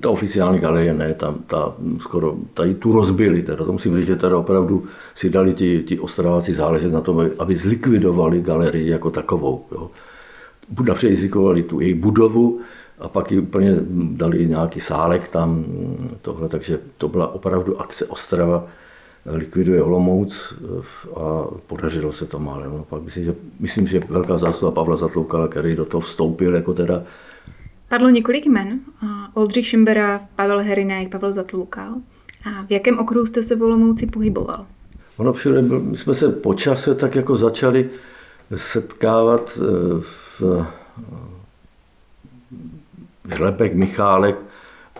ta 0.00 0.10
oficiální 0.10 0.58
galerie 0.58 0.94
ne, 0.94 1.14
tam 1.14 1.34
ta 1.46 1.74
skoro, 1.98 2.36
tady 2.54 2.74
tu 2.74 2.92
rozbili, 2.92 3.42
teda 3.42 3.64
to 3.64 3.72
musím 3.72 3.96
říct, 3.96 4.06
že 4.06 4.16
teda 4.16 4.38
opravdu 4.38 4.84
si 5.14 5.30
dali 5.30 5.54
ti, 5.54 5.82
ti 5.86 5.98
ostraváci 5.98 6.52
záležet 6.52 6.92
na 6.92 7.00
tom, 7.00 7.30
aby 7.38 7.56
zlikvidovali 7.56 8.42
galerii 8.42 8.90
jako 8.90 9.10
takovou. 9.10 9.64
Jo. 9.72 9.90
Napřed 10.86 11.16
zlikvidovali 11.16 11.62
tu 11.62 11.80
její 11.80 11.94
budovu 11.94 12.60
a 12.98 13.08
pak 13.08 13.32
ji 13.32 13.38
úplně 13.38 13.76
dali 13.92 14.46
nějaký 14.46 14.80
sálek 14.80 15.28
tam, 15.28 15.64
tohle, 16.22 16.48
takže 16.48 16.78
to 16.98 17.08
byla 17.08 17.34
opravdu 17.34 17.80
akce 17.80 18.04
Ostrava, 18.06 18.66
likviduje 19.26 19.82
Olomouc 19.82 20.54
a 21.16 21.44
podařilo 21.66 22.12
se 22.12 22.26
to 22.26 22.38
málem. 22.38 22.70
No, 22.70 22.84
pak 22.88 23.02
myslím, 23.02 23.24
že, 23.24 23.34
myslím, 23.60 23.86
že 23.86 24.00
velká 24.08 24.38
zásluha 24.38 24.72
Pavla 24.72 24.96
Zatlouka, 24.96 25.48
který 25.48 25.76
do 25.76 25.84
toho 25.84 26.00
vstoupil 26.00 26.54
jako 26.54 26.74
teda 26.74 27.02
Padlo 27.88 28.08
několik 28.08 28.46
jmen. 28.46 28.80
Oldřich 29.34 29.66
Šimbera, 29.66 30.20
Pavel 30.36 30.58
Herinek, 30.58 31.08
Pavel 31.08 31.32
Zatloukal. 31.32 31.94
A 32.44 32.62
v 32.66 32.70
jakém 32.70 32.98
okruhu 32.98 33.26
jste 33.26 33.42
se 33.42 33.56
v 33.56 33.62
Olomouci 33.62 34.06
pohyboval? 34.06 34.66
Ono 35.16 35.32
všude, 35.32 35.62
my 35.62 35.96
jsme 35.96 36.14
se 36.14 36.28
po 36.28 36.54
čase 36.54 36.94
tak 36.94 37.14
jako 37.14 37.36
začali 37.36 37.90
setkávat 38.54 39.58
e, 39.58 40.00
v 40.00 40.42
Žlepek, 43.34 43.74
Michálek, 43.74 44.36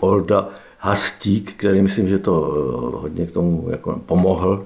Olda, 0.01 0.49
Hastík, 0.79 1.55
který 1.55 1.83
myslím, 1.83 2.09
že 2.09 2.19
to 2.19 2.55
eh, 2.57 2.97
hodně 3.00 3.26
k 3.26 3.33
tomu 3.33 3.69
jako 3.71 4.00
pomohl. 4.07 4.65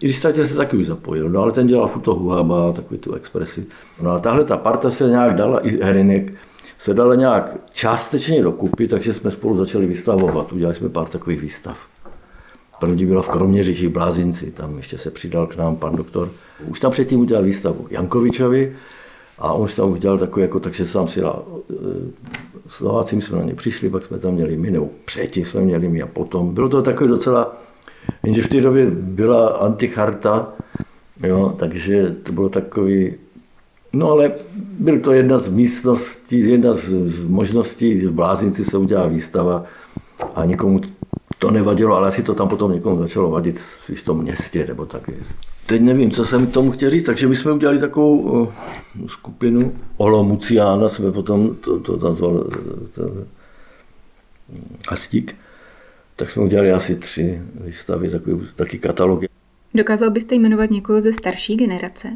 I 0.00 0.06
když 0.06 0.16
Statě 0.16 0.44
se 0.44 0.54
taky 0.54 0.76
už 0.76 0.86
zapojil, 0.86 1.28
no 1.28 1.42
ale 1.42 1.52
ten 1.52 1.66
dělal 1.66 1.88
futo 1.88 2.14
huhaba, 2.14 2.72
takový 2.72 3.00
tu 3.00 3.14
expresi. 3.14 3.66
No 4.00 4.10
a 4.10 4.18
tahle 4.18 4.44
ta 4.44 4.56
parta 4.56 4.90
se 4.90 5.08
nějak 5.08 5.34
dala, 5.34 5.58
i 5.58 5.82
Herinek, 5.82 6.32
se 6.78 6.94
dala 6.94 7.14
nějak 7.14 7.56
částečně 7.72 8.42
dokupy, 8.42 8.88
takže 8.88 9.14
jsme 9.14 9.30
spolu 9.30 9.56
začali 9.56 9.86
vystavovat. 9.86 10.52
Udělali 10.52 10.74
jsme 10.74 10.88
pár 10.88 11.08
takových 11.08 11.40
výstav. 11.40 11.78
První 12.82 13.06
byla 13.06 13.22
v 13.22 13.28
Kroměříži 13.28 13.88
Blázinci, 13.88 14.50
tam 14.50 14.76
ještě 14.76 14.98
se 14.98 15.10
přidal 15.10 15.46
k 15.46 15.56
nám 15.56 15.76
pan 15.76 15.96
doktor. 15.96 16.28
Už 16.66 16.80
tam 16.80 16.92
předtím 16.92 17.20
udělal 17.20 17.44
výstavu 17.44 17.86
Jankovičovi 17.90 18.72
a 19.38 19.52
on 19.52 19.64
už 19.64 19.74
tam 19.74 19.90
udělal 19.90 20.18
takový, 20.18 20.42
jako, 20.42 20.60
takže 20.60 20.86
sám 20.86 21.08
si 21.08 21.20
dal, 21.20 21.44
eh, 21.70 21.74
Slováci 22.68 23.22
jsme 23.22 23.38
na 23.38 23.44
ně 23.44 23.54
přišli, 23.54 23.90
pak 23.90 24.04
jsme 24.04 24.18
tam 24.18 24.34
měli 24.34 24.56
my, 24.56 24.70
nebo 24.70 24.88
předtím 25.04 25.44
jsme 25.44 25.60
měli 25.60 25.88
my 25.88 26.02
a 26.02 26.06
potom. 26.06 26.54
Bylo 26.54 26.68
to 26.68 26.82
takový 26.82 27.10
docela, 27.10 27.56
jenže 28.24 28.42
v 28.42 28.48
té 28.48 28.60
době 28.60 28.86
byla 28.90 29.48
anticharta, 29.48 30.52
jo, 31.22 31.54
takže 31.58 32.16
to 32.22 32.32
bylo 32.32 32.48
takový, 32.48 33.14
no 33.92 34.10
ale 34.10 34.32
byl 34.78 35.00
to 35.00 35.12
jedna 35.12 35.38
z 35.38 35.48
místností, 35.48 36.50
jedna 36.50 36.74
z, 36.74 36.88
z 36.88 37.24
možností, 37.26 37.94
v 37.94 38.10
Blázinci 38.10 38.64
se 38.64 38.78
udělá 38.78 39.06
výstava 39.06 39.64
a 40.34 40.44
nikomu 40.44 40.80
to 41.42 41.50
nevadilo, 41.50 41.96
ale 41.96 42.08
asi 42.08 42.22
to 42.22 42.34
tam 42.34 42.48
potom 42.48 42.72
někomu 42.72 42.98
začalo 42.98 43.30
vadit 43.30 43.58
v 43.94 44.02
tom 44.04 44.22
městě 44.22 44.66
nebo 44.66 44.86
tak. 44.86 45.10
Teď 45.66 45.82
nevím, 45.82 46.10
co 46.10 46.24
jsem 46.24 46.46
tomu 46.46 46.72
chtěl 46.72 46.90
říct, 46.90 47.04
takže 47.04 47.28
my 47.28 47.36
jsme 47.36 47.52
udělali 47.52 47.78
takovou 47.78 48.48
skupinu 49.06 49.72
Olomuciána, 49.96 50.88
jsme 50.88 51.12
potom 51.12 51.54
to, 51.54 51.80
to 51.80 51.96
nazval 51.96 52.44
to, 52.94 53.10
Hastík, 54.88 55.36
tak 56.16 56.30
jsme 56.30 56.42
udělali 56.42 56.72
asi 56.72 56.96
tři 56.96 57.42
výstavy, 57.54 58.10
takový, 58.10 58.48
taky 58.56 58.78
katalogy. 58.78 59.28
Dokázal 59.74 60.10
byste 60.10 60.34
jmenovat 60.34 60.70
někoho 60.70 61.00
ze 61.00 61.12
starší 61.12 61.56
generace? 61.56 62.08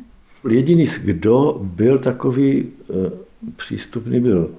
Jediný, 0.50 0.87
kdo 1.02 1.59
byl 1.62 1.99
takový 1.99 2.61
e, 2.61 3.11
přístupný, 3.56 4.21
byl 4.21 4.50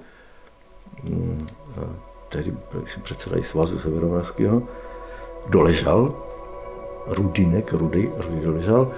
tehdy 2.28 2.52
jsem 2.84 3.02
předseda 3.02 3.36
i 3.36 3.44
svazu 3.44 3.78
Severomoravského, 3.78 4.62
doležal, 5.48 6.14
Rudinek, 7.06 7.72
Rudy, 7.72 8.12
Rudy 8.16 8.40
doležal 8.40 8.90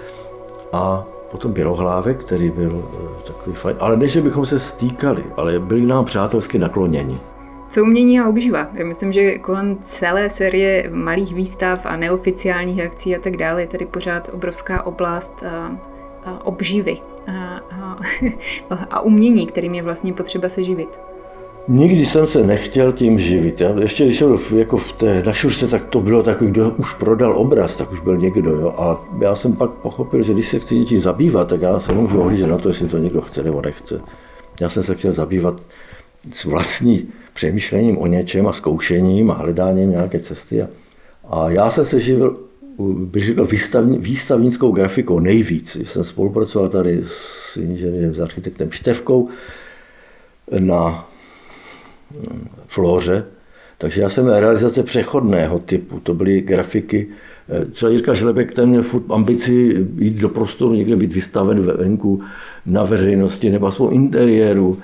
a 0.72 1.04
potom 1.30 1.52
Bělohlávek, 1.52 2.25
který 2.25 2.50
byl 2.50 2.84
eh, 2.94 3.22
takový 3.26 3.56
fajn, 3.56 3.76
ale 3.80 3.96
než 3.96 4.16
bychom 4.16 4.46
se 4.46 4.58
stýkali, 4.58 5.25
ale 5.37 5.58
byli 5.58 5.87
nám 5.87 6.04
přátelsky 6.04 6.58
nakloněni. 6.58 7.18
Co 7.70 7.82
umění 7.82 8.20
a 8.20 8.28
obživa? 8.28 8.68
Já 8.75 8.87
myslím, 8.87 9.12
že 9.12 9.38
kolem 9.38 9.78
celé 9.82 10.30
série 10.30 10.90
malých 10.90 11.34
výstav 11.34 11.80
a 11.84 11.96
neoficiálních 11.96 12.80
akcí 12.80 13.16
a 13.16 13.20
tak 13.20 13.37
dále 13.37 13.62
je 13.62 13.66
tady 13.66 13.87
pořád 13.87 14.30
obrovská 14.32 14.87
oblast 14.87 15.42
a, 15.42 15.76
a 16.25 16.46
obživy 16.46 16.99
a, 17.26 17.60
a, 17.70 17.99
a 18.90 19.00
umění, 19.00 19.46
kterým 19.46 19.75
je 19.75 19.82
vlastně 19.82 20.12
potřeba 20.12 20.49
se 20.49 20.62
živit. 20.62 20.99
Nikdy 21.69 22.07
jsem 22.07 22.26
se 22.26 22.43
nechtěl 22.47 22.93
tím 22.93 23.19
živit. 23.19 23.61
Já 23.61 23.81
ještě 23.81 24.05
když 24.05 24.19
jsem 24.19 24.38
jako 24.57 24.76
v 24.76 24.93
té 24.93 25.23
našurce, 25.23 25.67
tak 25.67 25.85
to 25.85 26.00
bylo 26.00 26.23
takový, 26.23 26.50
kdo 26.50 26.71
už 26.71 26.95
prodal 26.95 27.38
obraz, 27.38 27.76
tak 27.76 27.93
už 27.93 28.00
byl 28.00 28.17
někdo. 28.17 28.50
Jo? 28.50 28.75
A 28.79 29.09
já 29.21 29.35
jsem 29.35 29.57
pak 29.57 29.71
pochopil, 29.71 30.23
že 30.23 30.33
když 30.33 30.49
se 30.49 30.59
chci 30.59 30.79
něčím 30.79 31.00
zabývat, 31.00 31.49
tak 31.49 31.61
já 31.61 31.81
se 31.81 31.93
nemůžu 31.93 32.21
ohlížet 32.21 32.49
na 32.49 32.59
to, 32.59 32.69
jestli 32.69 32.88
to 32.88 32.99
někdo 32.99 33.21
chce 33.21 33.43
nebo 33.43 33.62
nechce. 33.62 34.00
Já 34.61 34.69
jsem 34.69 34.83
se 34.83 34.95
chtěl 34.95 35.12
zabývat 35.12 35.62
s 36.33 36.45
vlastní 36.45 37.09
přemýšlením 37.33 37.99
o 37.99 38.07
něčem 38.07 38.47
a 38.47 38.52
zkoušením 38.52 39.31
a 39.31 39.35
hledáním 39.35 39.90
nějaké 39.90 40.21
cesty. 40.21 40.62
A, 40.62 40.69
a 41.31 41.50
já 41.50 41.71
jsem 41.71 41.85
se 41.85 42.00
živil 42.00 42.37
bych 42.88 43.26
řekl, 43.26 43.45
výstavní, 43.45 43.99
výstavnickou 43.99 44.73
grafikou 44.73 45.21
nejvíc. 45.21 45.76
Jsem 45.85 46.05
spolupracoval 46.05 46.69
tady 46.69 47.00
s 47.07 47.57
inženýrem, 47.57 48.14
s 48.14 48.21
architektem 48.21 48.71
Števkou 48.71 49.29
na 50.59 51.10
Flóře, 52.67 53.25
takže 53.79 54.02
já 54.02 54.09
jsem 54.09 54.29
realizace 54.29 54.83
přechodného 54.83 55.59
typu, 55.59 56.00
to 56.00 56.14
byly 56.14 56.40
grafiky. 56.40 57.09
Třeba 57.73 57.93
Jirka 57.93 58.14
Žlebek, 58.14 58.55
ten 58.55 58.69
měl 58.69 58.83
furt 58.83 59.05
ambici 59.11 59.87
jít 59.99 60.14
do 60.14 60.29
prostoru, 60.29 60.75
někde 60.75 60.97
být 60.97 61.12
vystaven 61.12 61.62
venku 61.62 62.23
na 62.67 62.85
veřejnosti 62.85 63.50
nebo 63.50 63.67
aspoň 63.67 63.95
interiéru. 63.95 64.79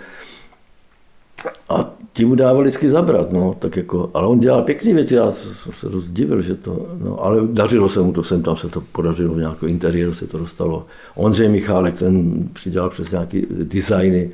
A 1.68 1.94
ti 2.12 2.24
mu 2.24 2.34
dávali 2.34 2.64
vždycky 2.64 2.88
zabrat, 2.88 3.32
no, 3.32 3.56
tak 3.58 3.76
jako, 3.76 4.10
ale 4.14 4.26
on 4.26 4.40
dělal 4.40 4.62
pěkné 4.62 4.94
věci, 4.94 5.14
já 5.14 5.30
jsem 5.30 5.72
se 5.72 5.88
dost 5.88 6.08
divil, 6.08 6.42
že 6.42 6.54
to, 6.54 6.86
no, 7.04 7.24
ale 7.24 7.40
dařilo 7.52 7.88
se 7.88 8.00
mu 8.00 8.12
to, 8.12 8.24
sem 8.24 8.42
tam 8.42 8.56
se 8.56 8.68
to 8.68 8.80
podařilo, 8.80 9.34
v 9.34 9.38
nějakou 9.38 9.66
interiéru 9.66 10.14
se 10.14 10.26
to 10.26 10.38
dostalo. 10.38 10.86
Ondřej 11.14 11.48
Michálek, 11.48 11.98
ten 11.98 12.48
přidělal 12.52 12.90
přes 12.90 13.10
nějaký 13.10 13.46
designy, 13.50 14.30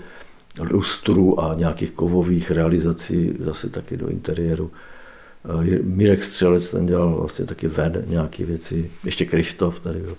lustru 0.61 1.41
a 1.41 1.55
nějakých 1.55 1.91
kovových 1.91 2.51
realizací 2.51 3.33
zase 3.39 3.69
taky 3.69 3.97
do 3.97 4.09
interiéru. 4.09 4.71
Eh, 5.45 5.79
Mirek 5.83 6.23
Střelec 6.23 6.71
ten 6.71 6.87
dělal 6.87 7.17
vlastně 7.19 7.45
taky 7.45 7.69
ven 7.69 8.05
nějaké 8.07 8.45
věci, 8.45 8.91
ještě 9.05 9.25
Krištof 9.25 9.81
tady 9.81 9.99
byl, 10.01 10.17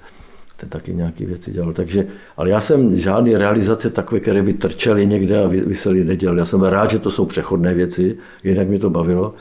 ten 0.57 0.69
taky 0.69 0.93
nějaké 0.93 1.25
věci 1.25 1.51
dělal. 1.51 1.73
Takže, 1.73 2.07
ale 2.37 2.49
já 2.49 2.61
jsem 2.61 2.95
žádné 2.95 3.37
realizace 3.37 3.89
takové, 3.89 4.19
které 4.19 4.43
by 4.43 4.53
trčely 4.53 5.05
někde 5.05 5.43
a 5.43 5.47
vysely 5.47 6.03
nedělal. 6.03 6.37
Já 6.37 6.45
jsem 6.45 6.61
rád, 6.61 6.91
že 6.91 6.99
to 6.99 7.11
jsou 7.11 7.25
přechodné 7.25 7.73
věci, 7.73 8.17
jinak 8.43 8.67
mě 8.67 8.79
to 8.79 8.89
bavilo. 8.89 9.35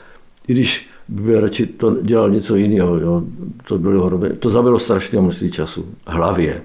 I 0.47 0.53
když 0.53 0.89
by 1.07 1.39
radši 1.39 1.65
to 1.65 2.01
dělal 2.01 2.29
něco 2.29 2.55
jiného, 2.55 2.99
jo, 2.99 3.23
to, 3.67 3.79
bylo, 3.79 4.19
to 4.39 4.49
zabilo 4.49 4.79
strašně 4.79 5.21
množství 5.21 5.51
času, 5.51 5.85
hlavě 6.07 6.61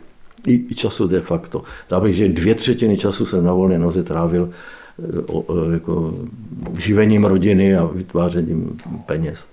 i, 0.47 0.66
i 0.71 0.75
času 0.75 1.07
de 1.07 1.21
facto. 1.21 1.62
Dá 1.90 2.00
bych, 2.00 2.16
že 2.16 2.28
dvě 2.28 2.54
třetiny 2.54 2.99
času 2.99 3.26
jsem 3.26 3.45
na 3.45 3.52
volné 3.52 3.78
noze 3.78 4.02
trávil 4.02 4.50
eh, 4.50 5.18
o, 5.26 5.40
o, 5.40 5.71
jako 5.71 6.14
živením 6.76 7.25
rodiny 7.25 7.76
a 7.76 7.85
vytvářením 7.85 8.80
peněz. 9.07 9.47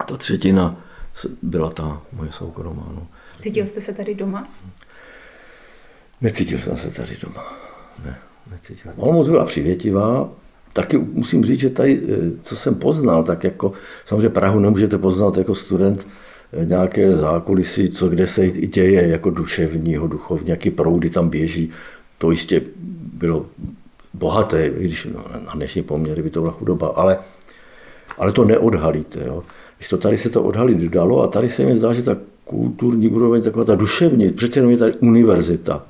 A 0.00 0.04
ta 0.04 0.16
třetina 0.16 0.76
byla 1.42 1.70
ta 1.70 2.02
moje 2.12 2.32
soukromá. 2.32 2.86
No. 2.94 3.06
Cítil 3.40 3.66
jste 3.66 3.80
se 3.80 3.92
tady 3.92 4.14
doma? 4.14 4.48
Necítil 6.20 6.58
jsem 6.58 6.76
se 6.76 6.90
tady 6.90 7.16
doma. 7.22 7.44
Ne, 8.04 8.18
necítil. 8.50 8.92
Olomouc 8.96 9.28
byla 9.28 9.44
přivětivá, 9.44 10.30
taky 10.72 10.98
musím 10.98 11.44
říct, 11.44 11.60
že 11.60 11.70
tady, 11.70 12.00
eh, 12.08 12.38
co 12.42 12.56
jsem 12.56 12.74
poznal, 12.74 13.24
tak 13.24 13.44
jako 13.44 13.72
samozřejmě 14.04 14.28
Prahu 14.28 14.60
nemůžete 14.60 14.98
poznat 14.98 15.36
jako 15.36 15.54
student, 15.54 16.06
nějaké 16.64 17.16
zákulisí, 17.16 17.90
co 17.90 18.08
kde 18.08 18.26
se 18.26 18.50
děje 18.50 19.08
jako 19.08 19.30
duševního, 19.30 20.06
duchovní, 20.06 20.50
jaký 20.50 20.70
proudy 20.70 21.10
tam 21.10 21.28
běží. 21.28 21.70
To 22.18 22.30
jistě 22.30 22.62
bylo 23.12 23.46
bohaté, 24.14 24.66
i 24.66 24.84
když 24.84 25.08
no, 25.14 25.24
na 25.46 25.52
dnešní 25.54 25.82
poměry 25.82 26.22
by 26.22 26.30
to 26.30 26.40
byla 26.40 26.52
chudoba, 26.52 26.88
ale, 26.88 27.18
ale 28.18 28.32
to 28.32 28.44
neodhalíte. 28.44 29.20
Jo. 29.26 29.42
Když 29.76 29.88
to 29.88 29.96
tady 29.96 30.18
se 30.18 30.30
to 30.30 30.42
odhalit 30.42 30.78
dalo 30.78 31.22
a 31.22 31.26
tady 31.26 31.48
se 31.48 31.64
mi 31.64 31.76
zdá, 31.76 31.92
že 31.92 32.02
ta 32.02 32.16
kulturní 32.44 33.08
úroveň, 33.08 33.42
taková 33.42 33.64
ta 33.64 33.74
duševní, 33.74 34.30
přece 34.30 34.58
jenom 34.58 34.70
je 34.70 34.76
tady 34.76 34.92
univerzita, 34.92 35.82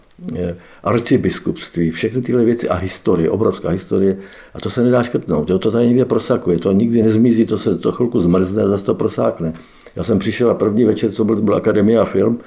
arcibiskupství, 0.85 1.91
všechny 1.91 2.23
tyhle 2.23 2.45
věci 2.45 2.69
a 2.69 2.75
historie, 2.75 3.31
obrovská 3.31 3.69
historie 3.69 4.17
a 4.55 4.61
to 4.61 4.71
se 4.71 4.83
nedá 4.83 5.03
škrtnout, 5.03 5.51
jo, 5.51 5.59
to 5.59 5.71
tady 5.71 5.87
někde 5.87 6.05
prosakuje, 6.05 6.59
to 6.59 6.73
nikdy 6.73 7.03
nezmizí, 7.03 7.47
to 7.47 7.59
se 7.59 7.79
to 7.79 7.93
chvilku 7.93 8.21
zmrzne 8.21 8.63
a 8.63 8.69
zase 8.69 8.85
to 8.85 8.95
prosákne. 8.95 9.53
Já 9.97 10.05
jsem 10.05 10.19
přišel 10.19 10.49
na 10.49 10.55
první 10.55 10.85
večer, 10.85 11.13
co 11.13 11.25
byl, 11.25 11.37
byl 11.37 11.55
Akademie 11.55 11.99
a 11.99 12.05
film, 12.05 12.41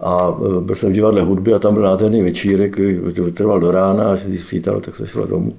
a 0.00 0.38
e, 0.58 0.60
byl 0.60 0.74
jsem 0.74 0.90
v 0.90 0.94
divadle 0.94 1.22
hudby 1.22 1.54
a 1.54 1.58
tam 1.58 1.74
byl 1.74 1.82
nádherný 1.82 2.22
večírek, 2.22 2.72
který 3.12 3.32
trval 3.32 3.60
do 3.60 3.70
rána, 3.70 4.12
až 4.12 4.26
když 4.26 4.40
svítalo, 4.40 4.80
tak 4.80 4.94
se 4.94 5.06
šel 5.06 5.26
domů. 5.26 5.56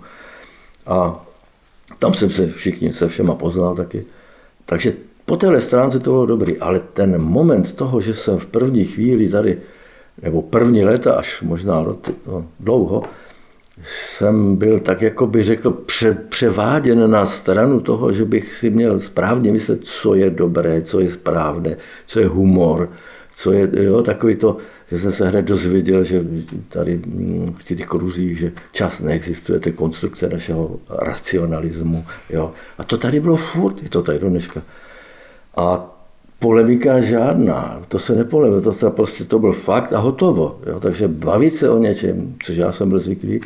A 0.85 1.25
tam 1.99 2.13
jsem 2.13 2.29
se 2.29 2.47
všichni 2.47 2.93
se 2.93 3.07
všema 3.07 3.35
poznal 3.35 3.75
taky. 3.75 4.05
Takže 4.65 4.93
po 5.25 5.37
téhle 5.37 5.61
stránce 5.61 5.99
to 5.99 6.11
bylo 6.11 6.25
dobrý, 6.25 6.57
ale 6.57 6.79
ten 6.79 7.21
moment 7.21 7.71
toho, 7.71 8.01
že 8.01 8.15
jsem 8.15 8.37
v 8.37 8.45
první 8.45 8.85
chvíli 8.85 9.29
tady, 9.29 9.57
nebo 10.21 10.41
první 10.41 10.83
léta, 10.83 11.13
až 11.13 11.41
možná 11.41 11.81
no, 11.81 11.97
dlouho, 12.59 13.03
jsem 13.83 14.55
byl 14.55 14.79
tak, 14.79 15.01
jako 15.01 15.27
bych 15.27 15.45
řekl, 15.45 15.71
pře, 15.71 16.17
převáděn 16.29 17.11
na 17.11 17.25
stranu 17.25 17.79
toho, 17.79 18.13
že 18.13 18.25
bych 18.25 18.53
si 18.53 18.69
měl 18.69 18.99
správně 18.99 19.51
myslet, 19.51 19.79
co 19.83 20.15
je 20.15 20.29
dobré, 20.29 20.81
co 20.81 20.99
je 20.99 21.11
správné, 21.11 21.77
co 22.07 22.19
je 22.19 22.27
humor, 22.27 22.89
co 23.35 23.51
je 23.51 23.69
jo, 23.83 24.03
takový 24.03 24.35
to, 24.35 24.57
že 24.91 24.99
jsem 24.99 25.11
se 25.11 25.29
hned 25.29 25.41
dozvěděl, 25.41 26.03
že 26.03 26.25
tady 26.69 27.01
mm, 27.05 27.55
v 27.59 27.63
těch 27.63 27.87
kruzích, 27.87 28.37
že 28.37 28.51
čas 28.71 29.01
neexistuje, 29.01 29.59
to 29.59 29.69
je 29.69 29.73
konstrukce 29.73 30.29
našeho 30.29 30.79
racionalismu. 30.89 32.05
Jo. 32.29 32.51
A 32.77 32.83
to 32.83 32.97
tady 32.97 33.19
bylo 33.19 33.37
furt, 33.37 33.83
je 33.83 33.89
to 33.89 34.03
tady 34.03 34.19
do 34.19 34.29
dneška. 34.29 34.61
A 35.57 35.95
polemika 36.39 37.01
žádná, 37.01 37.81
to 37.87 37.99
se 37.99 38.15
nepolemilo, 38.15 38.61
to, 38.61 38.73
se 38.73 38.89
prostě 38.89 39.23
to 39.23 39.39
byl 39.39 39.53
fakt 39.53 39.93
a 39.93 39.99
hotovo. 39.99 40.59
Jo. 40.67 40.79
Takže 40.79 41.07
bavit 41.07 41.51
se 41.51 41.69
o 41.69 41.77
něčem, 41.77 42.35
což 42.43 42.57
já 42.57 42.71
jsem 42.71 42.89
byl 42.89 42.99
zvyklý, 42.99 43.41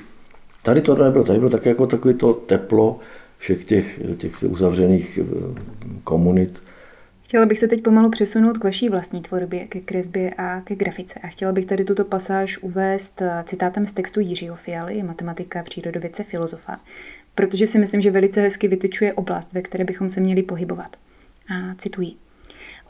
Tady 0.69 0.81
to 0.81 0.95
nebylo, 0.95 1.23
tady 1.23 1.39
bylo 1.39 1.51
tak 1.51 1.65
jako 1.65 1.87
takové 1.87 2.13
to 2.13 2.33
teplo 2.33 2.99
všech 3.37 3.65
těch, 3.65 3.99
těch 4.17 4.43
uzavřených 4.43 5.19
eh, 5.21 5.25
komunit. 6.03 6.63
Chtěla 7.23 7.45
bych 7.45 7.59
se 7.59 7.67
teď 7.67 7.83
pomalu 7.83 8.09
přesunout 8.09 8.57
k 8.57 8.63
vaší 8.63 8.89
vlastní 8.89 9.21
tvorbě, 9.21 9.67
ke 9.67 9.79
kresbě 9.79 10.33
a 10.37 10.61
ke 10.61 10.75
grafice. 10.75 11.19
A 11.23 11.27
chtěla 11.27 11.51
bych 11.51 11.65
tady 11.65 11.85
tuto 11.85 12.05
pasáž 12.05 12.57
uvést 12.57 13.21
eh, 13.21 13.43
citátem 13.45 13.85
z 13.85 13.91
textu 13.91 14.19
Jiřího 14.19 14.55
Fialy, 14.55 15.03
matematika, 15.03 15.63
přírodovědce, 15.63 16.23
filozofa, 16.23 16.79
protože 17.35 17.67
si 17.67 17.79
myslím, 17.79 18.01
že 18.01 18.11
velice 18.11 18.41
hezky 18.41 18.67
vytyčuje 18.67 19.13
oblast, 19.13 19.53
ve 19.53 19.61
které 19.61 19.83
bychom 19.83 20.09
se 20.09 20.19
měli 20.19 20.43
pohybovat. 20.43 20.95
A 21.53 21.75
cituji. 21.77 22.28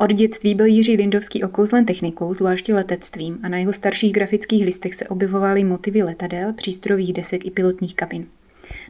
Od 0.02 0.14
dětství 0.14 0.56
byl 0.56 0.66
Jiří 0.66 0.96
Lindovský 0.96 1.44
okouzlen 1.44 1.86
technikou, 1.86 2.34
zvláště 2.34 2.74
letectvím, 2.74 3.38
a 3.44 3.50
na 3.50 3.58
jeho 3.58 3.74
starších 3.74 4.14
grafických 4.14 4.66
listech 4.66 4.96
se 4.96 5.08
objevovaly 5.08 5.64
motivy 5.64 6.04
letadel, 6.04 6.54
přístrojových 6.54 7.14
desek 7.14 7.46
i 7.46 7.52
pilotních 7.52 7.96
kabin. 7.96 8.26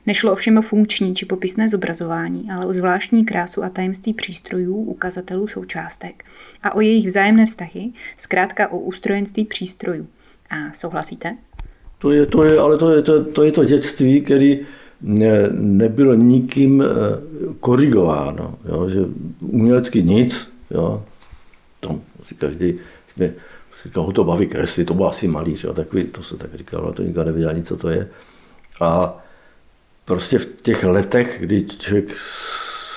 Nešlo 0.06 0.32
ovšem 0.32 0.58
o 0.58 0.62
funkční 0.62 1.16
či 1.16 1.26
popisné 1.26 1.70
zobrazování, 1.70 2.50
ale 2.52 2.66
o 2.66 2.74
zvláštní 2.74 3.26
krásu 3.26 3.64
a 3.64 3.70
tajemství 3.70 4.14
přístrojů, 4.14 4.76
ukazatelů 4.76 5.48
součástek 5.48 6.24
a 6.64 6.76
o 6.76 6.82
jejich 6.82 7.06
vzájemné 7.06 7.46
vztahy, 7.46 7.90
zkrátka 8.18 8.68
o 8.68 8.80
ústrojenství 8.80 9.46
přístrojů. 9.46 10.08
A 10.50 10.74
souhlasíte? 10.74 11.38
To 11.98 12.12
je 12.12 12.26
to, 12.26 12.44
je, 12.44 12.60
ale 12.60 12.78
to 12.78 12.92
je 12.92 13.02
to, 13.02 13.24
to, 13.24 13.44
je 13.44 13.52
to 13.52 13.66
dětství, 13.66 14.22
který 14.22 14.60
ne, 15.02 15.50
nebylo 15.54 16.14
nikým 16.14 16.82
eh, 16.82 16.86
korigováno. 17.60 18.56
Jo, 18.70 18.90
že 18.90 19.00
umělecky 19.42 20.04
nic, 20.04 20.59
Jo. 20.72 21.04
Tam 21.80 22.02
si 22.24 22.36
každý 22.36 22.80
jsme, 23.14 23.32
říkal, 23.84 24.04
ho 24.04 24.12
to 24.12 24.24
baví 24.24 24.48
kreslit, 24.48 24.88
to 24.88 24.94
byl 24.94 25.08
asi 25.08 25.28
malíř, 25.28 25.64
jo, 25.64 25.74
takový, 25.74 26.04
to 26.04 26.24
se 26.24 26.38
tak 26.38 26.56
říkalo, 26.56 26.84
ale 26.84 26.94
to 26.94 27.04
nikdo 27.04 27.24
nevěděl 27.24 27.50
ani, 27.50 27.64
co 27.64 27.78
to 27.78 27.90
je. 27.90 28.08
A 28.82 29.18
prostě 30.06 30.40
v 30.40 30.46
těch 30.62 30.84
letech, 30.84 31.38
kdy 31.40 31.64
člověk 31.64 32.16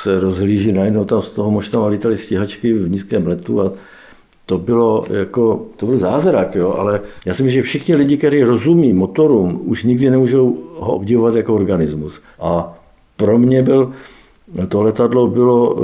se 0.02 0.20
rozhlíží 0.20 0.72
najednou 0.72 1.04
tam 1.04 1.22
z 1.22 1.30
toho 1.30 1.50
možná 1.50 1.86
lítali 1.86 2.18
stíhačky 2.18 2.74
v 2.74 2.90
nízkém 2.90 3.26
letu 3.26 3.60
a 3.60 3.72
to 4.46 4.58
bylo 4.58 5.06
jako, 5.10 5.66
to 5.76 5.86
byl 5.86 5.96
zázrak, 5.96 6.54
jo, 6.54 6.72
ale 6.72 7.00
já 7.26 7.34
si 7.34 7.42
myslím, 7.42 7.62
že 7.62 7.68
všichni 7.68 7.94
lidi, 7.94 8.16
kteří 8.16 8.42
rozumí 8.42 8.92
motorům, 8.92 9.60
už 9.64 9.84
nikdy 9.84 10.10
nemůžou 10.10 10.68
ho 10.78 10.94
obdivovat 10.94 11.34
jako 11.34 11.54
organismus. 11.54 12.22
A 12.40 12.78
pro 13.16 13.38
mě 13.38 13.62
byl 13.62 13.92
to 14.68 14.82
letadlo 14.82 15.26
bylo, 15.28 15.76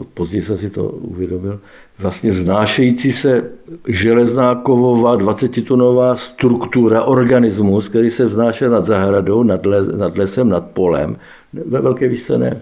eh, 0.00 0.04
později 0.14 0.42
jsem 0.42 0.56
si 0.56 0.70
to 0.70 0.84
uvědomil, 0.84 1.60
vlastně 1.98 2.30
vznášející 2.30 3.12
se 3.12 3.50
železná 3.88 4.54
kovová 4.54 5.16
20-tunová 5.16 6.16
struktura, 6.16 7.02
organismus, 7.04 7.88
který 7.88 8.10
se 8.10 8.26
vznášel 8.26 8.70
nad 8.70 8.84
zahradou, 8.84 9.42
nad, 9.42 9.66
les, 9.66 9.88
nad 9.96 10.18
lesem, 10.18 10.48
nad 10.48 10.64
polem, 10.70 11.16
ve 11.52 11.80
velké 11.80 12.08
výšce 12.08 12.38
ne, 12.38 12.60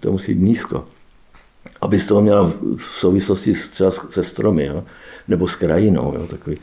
to 0.00 0.12
musí 0.12 0.32
jít 0.32 0.40
nízko. 0.40 0.84
Aby 1.80 1.98
z 1.98 2.06
toho 2.06 2.22
měla 2.22 2.52
v 2.76 2.82
souvislosti 2.82 3.52
třeba 3.52 3.90
se 3.90 4.22
stromy, 4.22 4.66
jo? 4.66 4.84
nebo 5.28 5.48
s 5.48 5.56
krajinou, 5.56 6.14
jo? 6.16 6.26
takový 6.26 6.56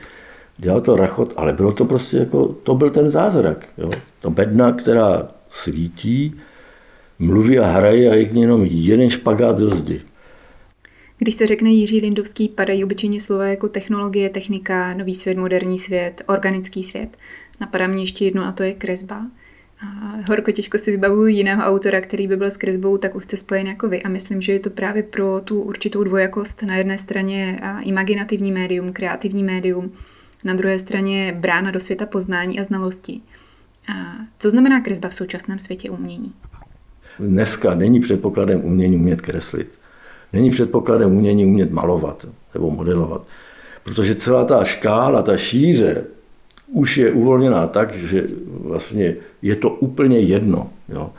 dělal 0.58 0.82
to 0.82 0.96
rachot, 0.96 1.34
ale 1.38 1.54
bylo 1.54 1.72
to 1.72 1.86
prostě 1.86 2.18
jako, 2.18 2.48
to 2.64 2.76
byl 2.76 2.90
ten 2.90 3.10
zázrak. 3.10 3.66
Jo? 3.78 3.92
To 4.22 4.30
bedna, 4.30 4.72
která 4.72 5.28
svítí, 5.50 6.36
mluví 7.22 7.60
a 7.60 7.68
hraje 7.68 8.12
a 8.12 8.16
je 8.16 8.40
jenom 8.40 8.66
jeden 8.66 9.10
špagát 9.10 9.60
do 9.60 9.70
zdi. 9.70 10.02
Když 11.18 11.36
se 11.36 11.48
řekne 11.48 11.70
Jiří 11.70 12.02
Lindovský, 12.02 12.50
padají 12.50 12.84
obyčejně 12.84 13.22
slova 13.22 13.46
jako 13.46 13.70
technologie, 13.70 14.30
technika, 14.30 14.94
nový 14.94 15.16
svět, 15.16 15.38
moderní 15.38 15.78
svět, 15.78 16.24
organický 16.28 16.84
svět. 16.84 17.18
Napadá 17.60 17.88
mě 17.88 18.04
ještě 18.04 18.26
jedno 18.26 18.46
a 18.46 18.52
to 18.52 18.64
je 18.64 18.74
kresba. 18.74 19.28
A 19.86 20.18
horko 20.28 20.52
těžko 20.52 20.78
si 20.78 20.92
vybavuju 20.92 21.28
jiného 21.28 21.64
autora, 21.64 22.02
který 22.02 22.28
by 22.28 22.38
byl 22.38 22.52
s 22.52 22.58
kresbou 22.58 22.98
tak 22.98 23.16
úzce 23.16 23.38
spojen 23.38 23.68
jako 23.68 23.90
vy. 23.90 24.04
A 24.04 24.10
myslím, 24.10 24.42
že 24.42 24.52
je 24.52 24.60
to 24.60 24.70
právě 24.70 25.04
pro 25.04 25.42
tu 25.42 25.62
určitou 25.62 26.04
dvojakost. 26.04 26.64
Na 26.64 26.76
jedné 26.76 26.98
straně 26.98 27.60
imaginativní 27.82 28.52
médium, 28.52 28.94
kreativní 28.94 29.44
médium, 29.44 29.92
na 30.44 30.54
druhé 30.54 30.80
straně 30.80 31.36
brána 31.40 31.72
do 31.72 31.80
světa 31.80 32.06
poznání 32.06 32.60
a 32.60 32.64
znalosti. 32.64 33.22
A 33.88 34.16
co 34.40 34.50
znamená 34.50 34.82
kresba 34.82 35.10
v 35.10 35.16
současném 35.16 35.60
světě 35.60 35.90
umění? 35.90 36.34
Dneska 37.20 37.76
není 37.76 38.00
předpokladem 38.00 38.62
umění 38.66 38.96
umět 38.96 39.22
kreslit. 39.22 39.68
Není 40.34 40.52
předpokladem 40.52 41.12
umění 41.12 41.46
umět 41.46 41.72
malovat 41.72 42.28
nebo 42.54 42.72
modelovat. 42.72 43.22
Protože 43.84 44.16
celá 44.16 44.46
ta 44.46 44.64
škála, 44.64 45.22
ta 45.22 45.38
šíře 45.38 46.04
už 46.68 46.98
je 46.98 47.12
uvolněná 47.12 47.68
tak, 47.68 47.96
že 47.96 48.24
vlastně 48.48 49.16
je 49.42 49.56
to 49.56 49.70
úplně 49.70 50.20
jedno. 50.20 50.70
Jo. 50.90 51.10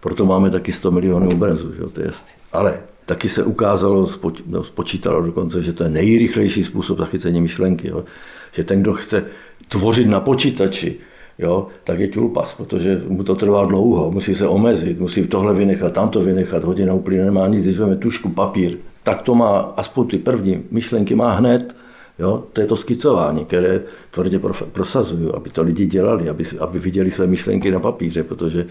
Proto 0.00 0.26
máme 0.26 0.50
taky 0.50 0.72
100 0.72 0.90
milionů 0.90 1.30
obrazů, 1.30 1.72
jo, 1.78 1.90
to 1.90 2.00
je 2.00 2.06
jasný. 2.06 2.32
Ale 2.52 2.80
taky 3.06 3.28
se 3.28 3.44
ukázalo, 3.44 4.08
no, 4.46 4.64
spočítalo 4.64 5.22
dokonce, 5.22 5.62
že 5.62 5.72
to 5.72 5.82
je 5.84 5.90
nejrychlejší 5.90 6.64
způsob 6.64 6.98
zachycení 6.98 7.40
myšlenky. 7.40 7.88
Jo. 7.88 8.04
Že 8.52 8.64
ten, 8.64 8.82
kdo 8.82 8.92
chce 8.92 9.24
tvořit 9.68 10.06
na 10.06 10.20
počítači, 10.20 10.96
jo, 11.38 11.66
tak 11.84 11.98
je 11.98 12.08
tulpas, 12.08 12.54
protože 12.54 13.02
mu 13.08 13.24
to 13.24 13.34
trvá 13.34 13.66
dlouho, 13.66 14.10
musí 14.10 14.34
se 14.34 14.48
omezit, 14.48 15.00
musí 15.00 15.26
tohle 15.26 15.54
vynechat, 15.54 15.92
tamto 15.92 16.20
vynechat, 16.20 16.64
hodina 16.64 16.94
úplně 16.94 17.24
nemá 17.24 17.48
nic, 17.48 17.64
když 17.64 17.78
vezme 17.78 17.96
tušku, 17.96 18.28
papír, 18.28 18.76
tak 19.02 19.22
to 19.22 19.34
má, 19.34 19.58
aspoň 19.76 20.06
ty 20.06 20.18
první 20.18 20.62
myšlenky 20.70 21.14
má 21.14 21.34
hned, 21.34 21.74
Jo? 22.18 22.44
To 22.52 22.60
je 22.60 22.66
to 22.66 22.76
skicování, 22.76 23.44
které 23.44 23.80
tvrdě 24.10 24.40
prosazuju, 24.72 25.34
aby 25.34 25.50
to 25.50 25.62
lidi 25.62 25.86
dělali, 25.86 26.28
aby, 26.28 26.44
aby 26.60 26.78
viděli 26.78 27.10
své 27.10 27.26
myšlenky 27.26 27.70
na 27.70 27.80
papíře, 27.80 28.22
protože 28.22 28.66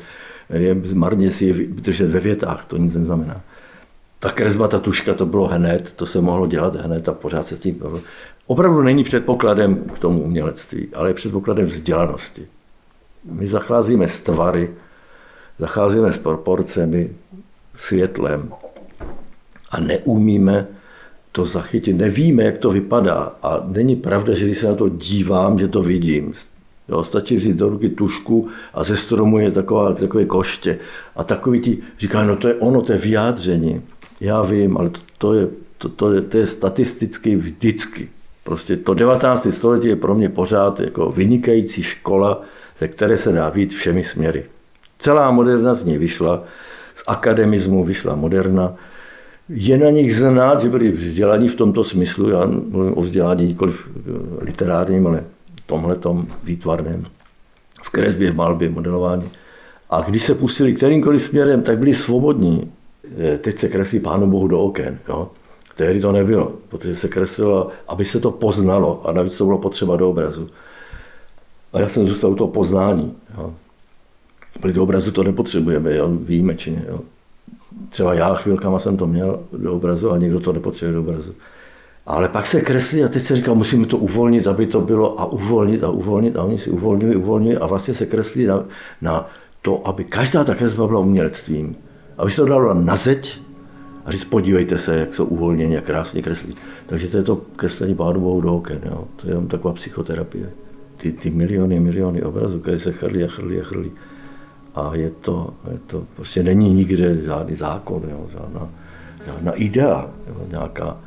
je 0.54 0.76
marně 0.94 1.32
si 1.32 1.46
je 1.46 1.54
držet 1.54 2.10
ve 2.10 2.20
větách, 2.20 2.66
to 2.68 2.78
nic 2.78 2.96
neznamená. 2.96 3.42
Ta 4.20 4.32
kresba, 4.32 4.68
ta 4.68 4.80
tuška, 4.80 5.14
to 5.14 5.26
bylo 5.26 5.48
hned, 5.48 5.92
to 5.92 6.06
se 6.06 6.22
mohlo 6.22 6.48
dělat 6.48 6.76
hned 6.76 7.10
a 7.10 7.14
pořád 7.14 7.48
se 7.48 7.58
s 7.58 7.62
tím... 7.62 7.84
Opravdu 8.48 8.82
není 8.82 9.04
předpokladem 9.04 9.76
k 9.76 10.00
tomu 10.00 10.22
umělectví, 10.22 10.88
ale 10.94 11.10
je 11.10 11.14
předpokladem 11.14 11.66
vzdělanosti. 11.66 12.48
My 13.24 13.48
zacházíme 13.48 14.08
s 14.08 14.20
tvary, 14.20 14.72
zacházíme 15.60 16.12
s 16.12 16.18
proporcemi, 16.18 17.10
světlem 17.76 18.52
a 19.72 19.80
neumíme 19.80 20.68
to 21.32 21.46
zachytit. 21.46 21.98
Nevíme, 21.98 22.44
jak 22.44 22.58
to 22.58 22.72
vypadá 22.72 23.36
a 23.44 23.64
není 23.68 23.96
pravda, 23.96 24.34
že 24.34 24.46
když 24.46 24.58
se 24.58 24.68
na 24.68 24.76
to 24.76 24.90
dívám, 24.90 25.60
že 25.60 25.68
to 25.68 25.84
vidím. 25.84 26.34
Jo, 26.90 27.04
stačí 27.04 27.36
vzít 27.36 27.56
do 27.56 27.70
ruky 27.70 27.90
tušku 27.90 28.48
a 28.74 28.84
ze 28.84 28.98
stromu 28.98 29.40
je 29.40 29.52
taková, 29.52 29.94
takové 29.94 30.26
koště. 30.26 30.80
A 31.16 31.24
takový 31.24 31.60
ti 31.60 31.78
říká, 32.00 32.24
no 32.24 32.36
to 32.36 32.48
je 32.48 32.56
ono, 32.56 32.82
to 32.82 32.92
je 32.92 32.98
vyjádření. 32.98 33.82
Já 34.20 34.42
vím, 34.42 34.78
ale 34.78 34.90
to, 34.90 35.00
to, 35.18 35.34
je, 35.34 35.48
to, 35.78 35.90
to, 35.90 36.14
je, 36.14 36.22
to 36.22 36.38
je 36.38 36.48
statisticky 36.48 37.36
vždycky. 37.36 38.10
Prostě 38.48 38.78
to 38.78 38.94
19. 38.94 39.48
století 39.52 39.88
je 39.88 39.96
pro 39.96 40.16
mě 40.16 40.30
pořád 40.30 40.80
jako 40.80 41.12
vynikající 41.12 41.84
škola, 41.84 42.42
ze 42.78 42.88
které 42.88 43.18
se 43.18 43.32
dá 43.32 43.52
být 43.52 43.74
všemi 43.74 44.04
směry. 44.04 44.46
Celá 45.00 45.32
moderna 45.32 45.76
z 45.76 45.84
ní 45.84 45.98
vyšla, 45.98 46.44
z 46.96 47.04
akademismu 47.08 47.84
vyšla 47.84 48.16
moderna, 48.16 48.76
je 49.50 49.78
na 49.78 49.90
nich 49.90 50.16
znát, 50.16 50.62
že 50.62 50.70
byli 50.70 50.92
vzdělaní 50.92 51.50
v 51.50 51.56
tomto 51.56 51.84
smyslu, 51.84 52.30
já 52.30 52.46
mluvím 52.46 52.98
o 52.98 53.02
vzdělání 53.02 53.48
nikoli 53.48 53.74
eh, 53.74 54.00
literárním, 54.40 55.08
ale 55.08 55.24
tomhletom 55.66 56.28
výtvarném, 56.44 57.06
v 57.84 57.90
kresbě, 57.90 58.32
v 58.32 58.36
malbě, 58.36 58.70
modelování. 58.70 59.30
A 59.90 60.02
když 60.02 60.24
se 60.24 60.36
pustili 60.36 60.74
kterýmkoliv 60.74 61.22
směrem, 61.22 61.62
tak 61.62 61.78
byli 61.78 61.94
svobodní. 61.94 62.72
Eh, 63.20 63.38
teď 63.38 63.58
se 63.58 63.68
kreslí 63.68 64.00
Pánu 64.00 64.28
Bohu 64.28 64.48
do 64.48 64.60
oken. 64.60 65.00
Jo? 65.10 65.30
Tehdy 65.78 66.02
to 66.02 66.12
nebylo, 66.12 66.52
protože 66.70 66.96
se 66.96 67.08
kreslilo, 67.08 67.70
aby 67.88 68.06
se 68.06 68.20
to 68.20 68.32
poznalo 68.32 69.02
a 69.06 69.12
navíc 69.12 69.38
to 69.38 69.46
bylo 69.46 69.58
potřeba 69.58 69.96
do 69.96 70.10
obrazu. 70.10 70.50
A 71.74 71.80
já 71.80 71.88
jsem 71.88 72.08
zůstal 72.08 72.32
u 72.32 72.36
toho 72.36 72.48
poznání. 72.48 73.16
Jo? 73.38 73.54
Byli 74.62 74.74
do 74.74 74.84
obrazu 74.84 75.12
to 75.12 75.24
nepotřebujeme, 75.24 75.96
jo? 75.96 76.10
výjimečně. 76.12 76.86
Jo? 76.88 77.00
třeba 77.90 78.14
já 78.14 78.36
chvilkama 78.36 78.80
jsem 78.80 78.98
to 78.98 79.08
měl 79.08 79.40
do 79.54 79.74
obrazu 79.74 80.12
a 80.12 80.18
někdo 80.18 80.40
to 80.40 80.54
nepotřebuje 80.54 80.94
do 80.94 81.02
obrazu. 81.02 81.34
Ale 82.06 82.30
pak 82.30 82.46
se 82.46 82.62
kreslí 82.62 83.04
a 83.04 83.08
teď 83.08 83.24
se 83.24 83.36
říká, 83.36 83.54
musíme 83.54 83.86
to 83.86 83.98
uvolnit, 83.98 84.48
aby 84.48 84.66
to 84.66 84.82
bylo 84.82 85.22
a 85.22 85.26
uvolnit 85.26 85.84
a 85.84 85.90
uvolnit 85.90 86.36
a 86.36 86.44
oni 86.44 86.60
si 86.60 86.70
uvolňují, 86.70 87.16
uvolňují 87.16 87.58
a 87.58 87.66
vlastně 87.66 87.94
se 87.94 88.06
kreslí 88.06 88.46
na, 88.46 88.66
na 89.02 89.30
to, 89.62 89.88
aby 89.88 90.04
každá 90.04 90.44
ta 90.44 90.56
kresba 90.56 90.88
byla 90.88 91.00
umělectvím. 91.00 91.76
Aby 92.18 92.32
se 92.32 92.42
to 92.42 92.46
dalo 92.46 92.74
na 92.74 92.96
zeď 92.96 93.42
a 94.08 94.12
říct, 94.12 94.24
podívejte 94.24 94.78
se, 94.78 95.00
jak 95.00 95.16
jsou 95.16 95.26
uvolněni 95.26 95.78
a 95.78 95.82
krásně 95.82 96.22
kreslí. 96.22 96.56
Takže 96.86 97.08
to 97.08 97.18
je 97.18 97.24
to 97.24 97.42
kreslení 97.56 97.96
pádu 97.96 98.22
bohu 98.22 98.42
do 98.42 98.56
oken. 98.56 98.80
Jo. 98.86 99.08
To 99.16 99.28
je 99.28 99.32
jenom 99.32 99.48
taková 99.48 99.74
psychoterapie. 99.74 100.50
Ty, 100.98 101.12
ty 101.12 101.30
miliony, 101.30 101.80
miliony 101.80 102.24
obrazů, 102.24 102.60
které 102.60 102.80
se 102.80 102.92
chrlí 102.92 103.24
a 103.24 103.28
chrlí 103.28 103.62
a 103.62 103.64
chrlí 103.64 103.92
a 104.78 104.96
je 104.96 105.10
to, 105.10 105.54
je 105.72 105.80
to 105.88 106.04
prostě 106.16 106.44
není 106.44 106.74
nikde 106.74 107.22
žádný 107.26 107.56
zákon, 107.56 108.02
jo, 108.10 108.28
žádná, 108.32 108.70
žádná 109.26 109.52
idea, 109.52 110.10
jo, 110.28 110.36
nějaká. 110.52 110.98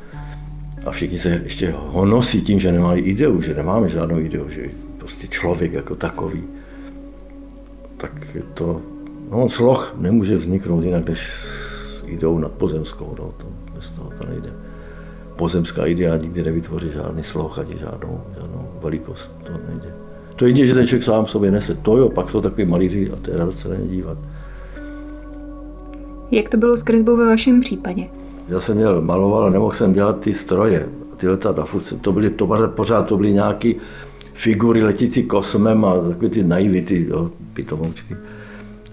A 0.86 0.90
všichni 0.90 1.18
se 1.18 1.40
ještě 1.44 1.74
honosí 1.76 2.42
tím, 2.42 2.60
že 2.60 2.72
nemají 2.72 3.02
ideu, 3.02 3.40
že 3.40 3.54
nemáme 3.54 3.88
žádnou 3.88 4.18
ideu, 4.18 4.48
že 4.48 4.70
prostě 4.98 5.26
člověk 5.26 5.72
jako 5.72 5.94
takový. 5.96 6.42
Tak 7.96 8.34
je 8.34 8.42
to, 8.54 8.80
no 9.30 9.48
sloh 9.48 9.94
nemůže 9.98 10.36
vzniknout 10.36 10.84
jinak, 10.84 11.08
než 11.08 11.30
ideou 12.12 12.38
nadpozemskou, 12.38 13.16
no, 13.18 13.32
to, 13.36 13.46
bez 13.74 13.90
toho 13.90 14.10
to 14.18 14.26
nejde. 14.26 14.52
Pozemská 15.36 15.86
idea 15.86 16.16
nikdy 16.16 16.42
nevytvoří 16.42 16.88
žádný 16.92 17.22
sloh, 17.22 17.58
ani 17.58 17.76
žádnou, 17.78 18.20
žádnou 18.40 18.68
velikost, 18.82 19.32
to 19.42 19.52
nejde. 19.68 19.94
To 20.36 20.46
jedině, 20.46 20.66
že 20.66 20.74
ten 20.74 20.86
člověk 20.86 21.02
sám 21.02 21.26
sobě 21.26 21.50
nese. 21.50 21.74
To 21.74 21.96
jo, 21.96 22.08
pak 22.08 22.28
jsou 22.28 22.40
takový 22.40 22.64
malíři 22.64 23.10
a 23.10 23.16
to 23.16 23.30
je 23.30 23.38
radost 23.38 23.58
se 23.58 23.68
na 23.68 23.74
ně 23.74 23.86
dívat. 23.86 24.18
Jak 26.30 26.48
to 26.48 26.56
bylo 26.56 26.76
s 26.76 26.82
kresbou 26.82 27.16
ve 27.16 27.26
vašem 27.26 27.60
případě? 27.60 28.06
Já 28.48 28.60
jsem 28.60 28.76
měl 28.76 29.00
maloval 29.00 29.44
a 29.44 29.50
nemohl 29.50 29.72
jsem 29.72 29.92
dělat 29.92 30.20
ty 30.20 30.34
stroje, 30.34 30.88
ty 31.16 31.28
letadla. 31.28 31.66
To 32.00 32.12
byly, 32.12 32.30
to 32.30 32.46
pořád 32.74 33.02
to 33.02 33.16
byly 33.16 33.32
nějaké 33.32 33.72
figury 34.32 34.82
letící 34.82 35.22
kosmem 35.22 35.84
a 35.84 35.96
takové 36.08 36.28
ty 36.28 36.42
naivity, 36.42 37.06
jo, 37.08 37.30
pitomoučky. 37.52 38.16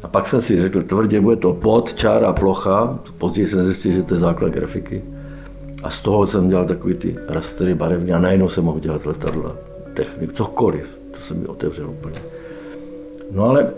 A 0.03 0.07
pak 0.07 0.27
jsem 0.27 0.41
si 0.41 0.61
řekl, 0.61 0.83
tvrdě 0.83 1.21
bude 1.21 1.35
to 1.35 1.53
pod, 1.53 1.93
čára, 1.93 2.33
plocha. 2.33 2.99
Později 3.17 3.47
jsem 3.47 3.65
zjistil, 3.65 3.91
že 3.91 4.03
to 4.03 4.13
je 4.13 4.19
základ 4.19 4.51
grafiky. 4.51 5.03
A 5.83 5.89
z 5.89 6.01
toho 6.01 6.27
jsem 6.27 6.49
dělal 6.49 6.65
takový 6.65 6.93
ty 6.93 7.17
rastery 7.27 7.75
barevné 7.75 8.13
a 8.13 8.19
najednou 8.19 8.49
jsem 8.49 8.65
mohl 8.65 8.79
dělat 8.79 9.05
letadla, 9.05 9.55
technik, 9.93 10.33
cokoliv 10.33 10.97
to 11.17 11.23
se 11.23 11.33
mi 11.33 11.45
otevřelo 11.45 11.91
úplně. 11.91 12.19
No 13.31 13.43
ale 13.43 13.69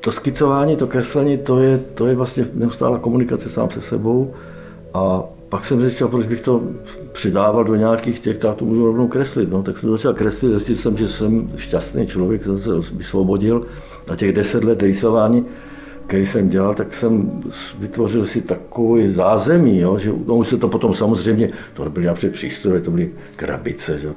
to 0.00 0.12
skicování, 0.12 0.76
to 0.76 0.86
kreslení, 0.86 1.38
to 1.38 1.60
je, 1.60 1.78
to 1.94 2.06
je 2.06 2.14
vlastně 2.14 2.46
neustálá 2.54 2.98
komunikace 2.98 3.48
sám 3.48 3.70
se 3.70 3.80
sebou 3.80 4.34
a 4.94 5.22
pak 5.52 5.64
jsem 5.64 5.80
zjistil, 5.80 6.08
proč 6.08 6.26
bych 6.26 6.40
to 6.40 6.62
přidával 7.12 7.64
do 7.64 7.74
nějakých 7.74 8.20
těch, 8.20 8.38
tak 8.38 8.56
to 8.56 8.64
můžu 8.64 8.86
rovnou 8.86 9.08
kreslit. 9.08 9.50
No, 9.50 9.62
tak 9.62 9.78
jsem 9.78 9.90
začal 9.90 10.14
kreslit, 10.14 10.52
zjistil 10.52 10.76
jsem, 10.76 10.96
že 10.96 11.08
jsem 11.08 11.50
šťastný 11.56 12.06
člověk, 12.06 12.44
jsem 12.44 12.58
se 12.58 12.70
vysvobodil 12.92 13.66
na 14.08 14.16
těch 14.16 14.32
deset 14.32 14.64
let 14.64 14.82
rýsování, 14.82 15.44
který 16.06 16.26
jsem 16.26 16.48
dělal, 16.48 16.74
tak 16.74 16.94
jsem 16.94 17.42
vytvořil 17.78 18.26
si 18.26 18.40
takový 18.40 19.08
zázemí, 19.08 19.78
jo, 19.78 19.98
že 19.98 20.12
no, 20.26 20.36
už 20.36 20.48
se 20.48 20.56
to 20.56 20.68
potom 20.68 20.94
samozřejmě, 20.94 21.50
to 21.74 21.84
nebyly 21.84 22.06
například 22.06 22.34
přístroje, 22.34 22.80
to 22.80 22.90
byly 22.90 23.10
krabice, 23.36 23.98
že? 23.98 24.08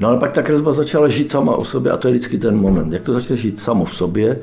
No 0.00 0.08
ale 0.08 0.18
pak 0.18 0.32
ta 0.32 0.42
kresba 0.42 0.72
začala 0.72 1.08
žít 1.08 1.30
sama 1.30 1.56
o 1.56 1.64
sobě 1.64 1.92
a 1.92 1.96
to 1.96 2.08
je 2.08 2.14
vždycky 2.14 2.38
ten 2.38 2.56
moment. 2.56 2.92
Jak 2.92 3.02
to 3.02 3.12
začne 3.12 3.36
žít 3.36 3.60
samo 3.60 3.84
v 3.84 3.96
sobě, 3.96 4.38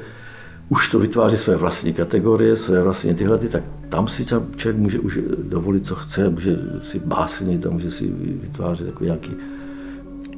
už 0.70 0.90
to 0.90 1.00
vytváří 1.00 1.38
své 1.38 1.56
vlastní 1.56 1.94
kategorie, 1.94 2.58
své 2.58 2.84
vlastní 2.84 3.14
tyhle, 3.14 3.38
tak 3.38 3.64
tam 3.90 4.08
si 4.08 4.26
člověk 4.26 4.76
může 4.76 5.00
už 5.00 5.20
dovolit, 5.44 5.86
co 5.86 5.96
chce, 5.96 6.30
může 6.30 6.60
si 6.84 7.00
básnit 7.00 7.66
a 7.66 7.70
může 7.70 7.92
si 7.92 8.08
vytvářet 8.42 8.88
takový 8.88 9.06
nějaký 9.06 9.32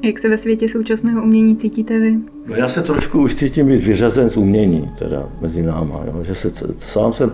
jak 0.03 0.19
se 0.19 0.29
ve 0.29 0.38
světě 0.38 0.69
současného 0.69 1.23
umění 1.23 1.55
cítíte 1.55 1.99
vy? 1.99 2.17
No 2.47 2.55
já 2.55 2.69
se 2.69 2.81
trošku 2.81 3.21
už 3.21 3.36
cítím 3.36 3.67
být 3.67 3.83
vyřazen 3.83 4.29
z 4.29 4.38
umění, 4.38 4.91
teda 4.99 5.29
mezi 5.41 5.62
náma, 5.62 6.03
jo? 6.05 6.23
že 6.23 6.36
se 6.36 6.49
sám 6.77 7.13
jsem, 7.13 7.31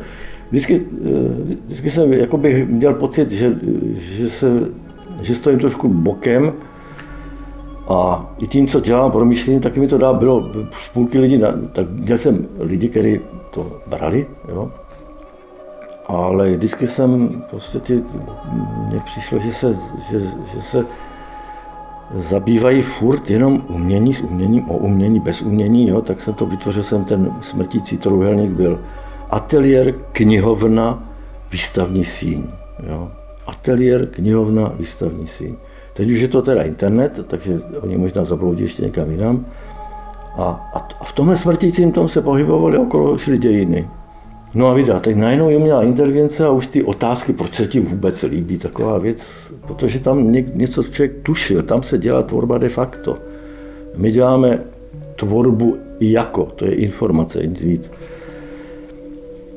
vždycky, 0.50 0.86
eh, 1.06 1.56
vždycky 1.66 1.92
jsem 1.92 2.14
jako 2.14 2.38
bych 2.38 2.68
měl 2.68 2.94
pocit, 2.94 3.32
že, 3.32 3.60
že, 3.98 4.30
se, 4.30 4.70
že 5.22 5.36
stojím 5.36 5.60
trošku 5.60 5.88
bokem 5.88 6.54
a 7.90 8.30
i 8.38 8.48
tím, 8.48 8.68
co 8.68 8.80
dělám, 8.80 9.12
promýšlím, 9.12 9.60
taky 9.60 9.80
mi 9.80 9.88
to 9.88 9.98
dá, 9.98 10.14
bylo 10.14 10.52
spůlky 10.82 11.20
lidí, 11.20 11.42
tak 11.74 11.90
měl 11.90 12.18
jsem 12.18 12.48
lidi, 12.60 12.90
kteří 12.90 13.20
to 13.52 13.82
brali, 13.88 14.28
jo? 14.50 14.72
ale 16.08 16.52
vždycky 16.52 16.88
jsem 16.88 17.42
prostě 17.50 17.80
ty, 17.80 18.04
mně 18.88 19.00
přišlo, 19.06 19.40
že 19.40 19.52
se, 19.54 19.74
že, 20.10 20.20
že 20.54 20.62
se 20.62 20.86
zabývají 22.14 22.82
furt 22.82 23.30
jenom 23.30 23.64
umění 23.68 24.14
s 24.14 24.22
uměním, 24.22 24.70
o 24.70 24.78
umění 24.78 25.20
bez 25.20 25.42
umění, 25.42 25.88
jo, 25.88 26.02
tak 26.02 26.22
jsem 26.22 26.34
to 26.34 26.46
vytvořil, 26.46 26.84
jsem 26.84 27.06
ten 27.06 27.36
smrtící 27.42 27.98
trojuhelník 27.98 28.52
byl 28.52 28.80
ateliér, 29.30 29.94
knihovna, 30.12 31.04
výstavní 31.52 32.06
síň. 32.06 32.44
Jo. 32.88 33.12
Ateliér, 33.48 34.06
knihovna, 34.06 34.74
výstavní 34.80 35.28
síň. 35.28 35.56
Teď 36.00 36.12
už 36.12 36.20
je 36.20 36.28
to 36.28 36.42
teda 36.42 36.64
internet, 36.64 37.20
takže 37.28 37.62
oni 37.82 37.98
možná 37.98 38.26
zabloudí 38.26 38.64
ještě 38.64 38.84
někam 38.84 39.12
jinam. 39.12 39.46
A, 40.38 40.72
a 40.74 41.04
v 41.04 41.14
tomhle 41.14 41.38
smrtícím 41.38 41.92
tom 41.92 42.08
se 42.08 42.22
pohybovali 42.22 42.78
okolo 42.78 43.18
šli 43.18 43.38
dějiny. 43.38 43.88
No 44.56 44.68
a 44.68 44.74
vydá, 44.74 45.00
teď 45.00 45.16
najednou 45.16 45.50
je 45.50 45.60
měla 45.60 45.84
inteligence 45.84 46.46
a 46.46 46.52
už 46.52 46.68
ty 46.68 46.84
otázky, 46.84 47.34
proč 47.34 47.54
se 47.54 47.68
ti 47.68 47.80
vůbec 47.80 48.24
líbí 48.24 48.58
taková 48.58 48.98
věc, 48.98 49.54
protože 49.68 50.00
tam 50.00 50.32
něco 50.32 50.84
člověk 50.84 51.14
tušil, 51.24 51.64
tam 51.64 51.84
se 51.84 51.98
dělá 51.98 52.24
tvorba 52.24 52.58
de 52.58 52.70
facto. 52.70 53.18
My 53.96 54.12
děláme 54.12 54.60
tvorbu 55.16 55.78
jako, 56.00 56.46
to 56.46 56.66
je 56.66 56.74
informace, 56.76 57.46
nic 57.46 57.62
víc. 57.62 57.92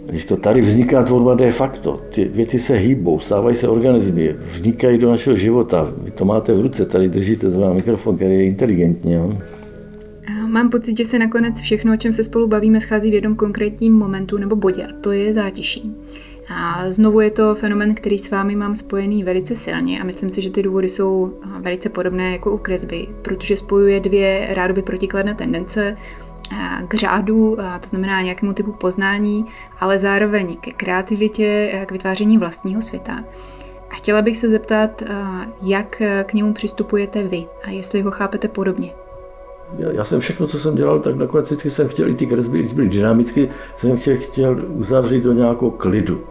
Když 0.06 0.24
to 0.24 0.36
tady 0.36 0.60
vzniká 0.60 1.02
tvorba 1.02 1.34
de 1.34 1.50
facto, 1.50 2.00
ty 2.14 2.24
věci 2.24 2.58
se 2.58 2.74
hýbou, 2.74 3.18
stávají 3.18 3.56
se 3.56 3.68
organismy, 3.68 4.36
vznikají 4.38 4.98
do 4.98 5.10
našeho 5.10 5.36
života. 5.36 5.92
Vy 6.04 6.10
to 6.10 6.24
máte 6.24 6.54
v 6.54 6.60
ruce, 6.60 6.86
tady 6.86 7.08
držíte 7.08 7.50
zrovna 7.50 7.72
mikrofon, 7.72 8.16
který 8.16 8.34
je 8.34 8.44
inteligentní. 8.44 9.12
Jo? 9.12 9.38
Mám 10.46 10.70
pocit, 10.70 10.96
že 10.96 11.04
se 11.04 11.18
nakonec 11.18 11.60
všechno, 11.60 11.94
o 11.94 11.96
čem 11.96 12.12
se 12.12 12.24
spolu 12.24 12.46
bavíme, 12.46 12.80
schází 12.80 13.10
v 13.10 13.14
jednom 13.14 13.36
konkrétním 13.36 13.92
momentu 13.92 14.38
nebo 14.38 14.56
bodě, 14.56 14.84
a 14.84 14.92
to 15.00 15.12
je 15.12 15.32
zátiší. 15.32 15.92
A 16.48 16.90
znovu 16.90 17.20
je 17.20 17.30
to 17.30 17.54
fenomen, 17.54 17.94
který 17.94 18.18
s 18.18 18.30
vámi 18.30 18.56
mám 18.56 18.74
spojený 18.74 19.24
velice 19.24 19.56
silně 19.56 20.00
a 20.00 20.04
myslím 20.04 20.30
si, 20.30 20.42
že 20.42 20.50
ty 20.50 20.62
důvody 20.62 20.88
jsou 20.88 21.32
velice 21.60 21.88
podobné 21.88 22.32
jako 22.32 22.54
u 22.54 22.58
kresby, 22.58 23.06
protože 23.22 23.56
spojuje 23.56 24.00
dvě 24.00 24.46
rádoby 24.50 24.82
protikladné 24.82 25.34
tendence 25.34 25.96
k 26.88 26.94
řádu, 26.94 27.56
to 27.80 27.88
znamená 27.88 28.22
nějakému 28.22 28.52
typu 28.52 28.72
poznání, 28.72 29.46
ale 29.80 29.98
zároveň 29.98 30.56
ke 30.56 30.70
kreativitě, 30.70 31.82
k 31.86 31.92
vytváření 31.92 32.38
vlastního 32.38 32.82
světa. 32.82 33.24
A 33.90 33.94
chtěla 33.94 34.22
bych 34.22 34.36
se 34.36 34.48
zeptat, 34.48 35.02
jak 35.62 36.02
k 36.24 36.32
němu 36.34 36.54
přistupujete 36.54 37.22
vy 37.22 37.46
a 37.64 37.70
jestli 37.70 38.02
ho 38.02 38.10
chápete 38.10 38.48
podobně 38.48 38.92
já, 39.78 39.90
já 39.90 40.04
jsem 40.04 40.20
všechno, 40.20 40.46
co 40.46 40.58
jsem 40.58 40.74
dělal, 40.74 41.00
tak 41.00 41.16
nakonec 41.16 41.46
vždycky 41.46 41.70
jsem 41.70 41.88
chtěl 41.88 42.08
i 42.08 42.14
ty 42.14 42.26
kresby, 42.26 42.58
když 42.58 42.72
byly 42.72 42.88
dynamicky, 42.88 43.48
jsem 43.76 43.96
chtěl, 43.96 44.16
chtěl 44.16 44.64
uzavřít 44.68 45.24
do 45.24 45.32
nějakého 45.32 45.70
klidu. 45.70 46.24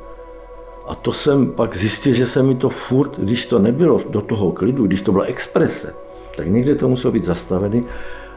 A 0.88 0.96
to 0.96 1.14
jsem 1.14 1.52
pak 1.52 1.78
zjistil, 1.78 2.14
že 2.14 2.26
se 2.26 2.44
mi 2.44 2.56
to 2.56 2.70
furt, 2.70 3.20
když 3.20 3.46
to 3.46 3.60
nebylo 3.60 4.00
do 4.10 4.22
toho 4.22 4.52
klidu, 4.52 4.88
když 4.88 5.02
to 5.02 5.12
byla 5.12 5.24
exprese, 5.24 5.94
tak 6.38 6.48
někde 6.48 6.76
to 6.76 6.90
muselo 6.90 7.12
být 7.12 7.24
zastavený. 7.24 7.86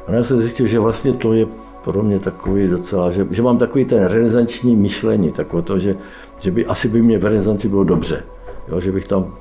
A 0.06 0.12
já 0.12 0.24
jsem 0.24 0.40
zjistil, 0.40 0.66
že 0.66 0.78
vlastně 0.78 1.12
to 1.12 1.32
je 1.32 1.46
pro 1.84 2.02
mě 2.02 2.18
takový 2.18 2.68
docela, 2.68 3.10
že, 3.10 3.26
že 3.30 3.42
mám 3.42 3.58
takový 3.58 3.84
ten 3.84 4.04
renesanční 4.04 4.76
myšlení, 4.76 5.32
takové 5.32 5.62
to, 5.62 5.78
že, 5.78 5.96
že 6.38 6.50
by 6.50 6.66
asi 6.66 6.88
by 6.88 7.02
mě 7.02 7.18
v 7.18 7.24
renesanci 7.24 7.68
bylo 7.68 7.84
dobře. 7.84 8.24
Jo, 8.68 8.80
že 8.80 8.92
bych 8.92 9.08
tam 9.08 9.34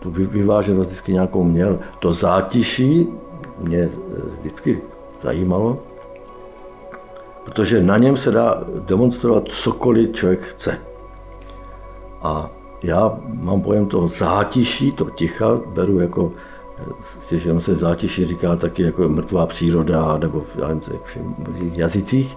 tu 0.00 0.10
vyváženost 0.10 0.86
vždycky 0.86 1.12
nějakou 1.12 1.44
měl. 1.44 1.78
To 1.98 2.12
zátiší 2.12 3.08
mě 3.58 3.88
vždycky 4.40 4.80
zajímalo, 5.20 5.78
protože 7.44 7.82
na 7.82 7.98
něm 7.98 8.16
se 8.16 8.30
dá 8.30 8.64
demonstrovat 8.86 9.48
cokoliv 9.48 10.12
člověk 10.12 10.40
chce. 10.40 10.78
A 12.22 12.50
já 12.82 13.18
mám 13.24 13.62
pojem 13.62 13.86
toho 13.86 14.08
zátiší, 14.08 14.92
to 14.92 15.04
ticha, 15.04 15.60
beru 15.66 15.98
jako, 15.98 16.32
že 17.30 17.60
se 17.60 17.76
zátiší 17.76 18.26
říká 18.26 18.56
taky 18.56 18.82
jako 18.82 19.08
mrtvá 19.08 19.46
příroda, 19.46 20.18
nebo 20.18 20.40
v 20.40 20.56
jazycích, 21.58 22.36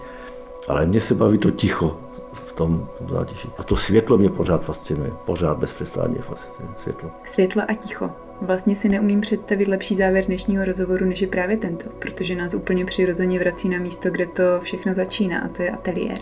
ale 0.68 0.86
mně 0.86 1.02
se 1.02 1.16
baví 1.16 1.38
to 1.38 1.52
ticho 1.52 1.98
v 2.34 2.54
tom, 2.54 2.88
v 2.96 3.08
tom. 3.08 3.26
A 3.58 3.64
to 3.64 3.76
světlo 3.76 4.18
mě 4.18 4.30
pořád 4.30 4.64
fascinuje, 4.64 5.12
pořád 5.26 5.58
bez 5.58 5.74
přestání 5.74 6.16
fascinuje 6.16 6.76
světlo. 6.78 7.10
Světlo 7.24 7.64
a 7.68 7.74
ticho. 7.74 8.10
Vlastně 8.42 8.76
si 8.76 8.90
neumím 8.90 9.22
představit 9.22 9.68
lepší 9.68 9.96
závěr 9.96 10.26
dnešního 10.26 10.66
rozhovoru, 10.66 11.06
než 11.06 11.22
je 11.22 11.28
právě 11.28 11.58
tento, 11.58 11.90
protože 12.00 12.36
nás 12.36 12.54
úplně 12.54 12.86
přirozeně 12.86 13.40
vrací 13.40 13.70
na 13.70 13.78
místo, 13.78 14.10
kde 14.10 14.26
to 14.26 14.44
všechno 14.60 14.94
začíná, 14.94 15.40
a 15.40 15.48
to 15.48 15.62
je 15.62 15.72
ateliér. 15.72 16.18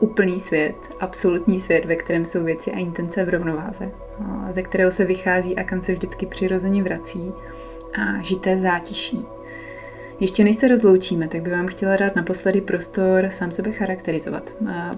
Úplný 0.00 0.40
svět, 0.40 0.74
absolutní 1.00 1.60
svět, 1.60 1.84
ve 1.84 1.96
kterém 1.96 2.26
jsou 2.26 2.44
věci 2.44 2.72
a 2.72 2.78
intence 2.78 3.24
v 3.24 3.28
rovnováze, 3.28 3.90
ze 4.50 4.62
kterého 4.62 4.90
se 4.90 5.04
vychází 5.04 5.56
a 5.56 5.64
kam 5.64 5.82
se 5.82 5.92
vždycky 5.92 6.26
přirozeně 6.26 6.82
vrací 6.82 7.32
a 7.98 8.22
žité 8.22 8.58
zátiší. 8.58 9.26
Ještě 10.20 10.44
než 10.44 10.56
se 10.56 10.68
rozloučíme, 10.68 11.28
tak 11.28 11.42
bych 11.42 11.52
vám 11.52 11.66
chtěla 11.66 11.96
dát 11.96 12.16
naposledy 12.16 12.60
prostor 12.60 13.26
sám 13.30 13.50
sebe 13.50 13.72
charakterizovat, 13.72 14.52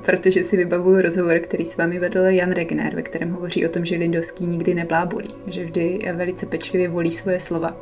protože 0.04 0.44
si 0.44 0.56
vybavuju 0.56 1.02
rozhovor, 1.02 1.38
který 1.38 1.64
s 1.64 1.76
vámi 1.76 1.98
vedl 1.98 2.20
Jan 2.20 2.52
Regner, 2.52 2.96
ve 2.96 3.02
kterém 3.02 3.32
hovoří 3.32 3.66
o 3.66 3.68
tom, 3.68 3.84
že 3.84 3.96
Lindovský 3.96 4.46
nikdy 4.46 4.74
neblábolí, 4.74 5.34
že 5.46 5.64
vždy 5.64 6.12
velice 6.12 6.46
pečlivě 6.46 6.88
volí 6.88 7.12
svoje 7.12 7.40
slova. 7.40 7.76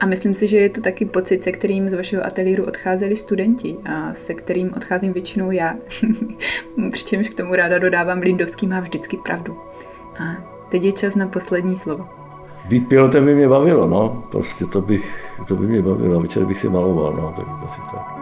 A 0.00 0.06
myslím 0.06 0.34
si, 0.34 0.48
že 0.48 0.56
je 0.56 0.68
to 0.68 0.80
taky 0.80 1.04
pocit, 1.04 1.42
se 1.42 1.52
kterým 1.52 1.90
z 1.90 1.94
vašeho 1.94 2.26
ateliéru 2.26 2.64
odcházeli 2.64 3.16
studenti 3.16 3.76
a 3.84 4.14
se 4.14 4.34
kterým 4.34 4.72
odcházím 4.76 5.12
většinou 5.12 5.50
já. 5.50 5.74
Přičemž 6.92 7.28
k 7.28 7.34
tomu 7.34 7.54
ráda 7.54 7.78
dodávám, 7.78 8.18
Lindovský 8.18 8.66
má 8.66 8.80
vždycky 8.80 9.16
pravdu. 9.16 9.56
A 10.18 10.24
teď 10.70 10.82
je 10.82 10.92
čas 10.92 11.14
na 11.14 11.28
poslední 11.28 11.76
slovo. 11.76 12.08
Být 12.68 12.88
pilotem 12.88 13.24
by 13.24 13.34
mě 13.34 13.48
bavilo, 13.48 13.86
no. 13.86 14.24
Prostě 14.30 14.66
to, 14.66 14.80
bych, 14.80 15.36
to 15.48 15.56
by 15.56 15.66
mě 15.66 15.82
bavilo. 15.82 16.20
Večer 16.20 16.44
bych 16.44 16.58
si 16.58 16.68
maloval, 16.68 17.12
no. 17.12 17.34
Tak 17.36 17.46
asi 17.64 17.80
tak. 17.80 18.15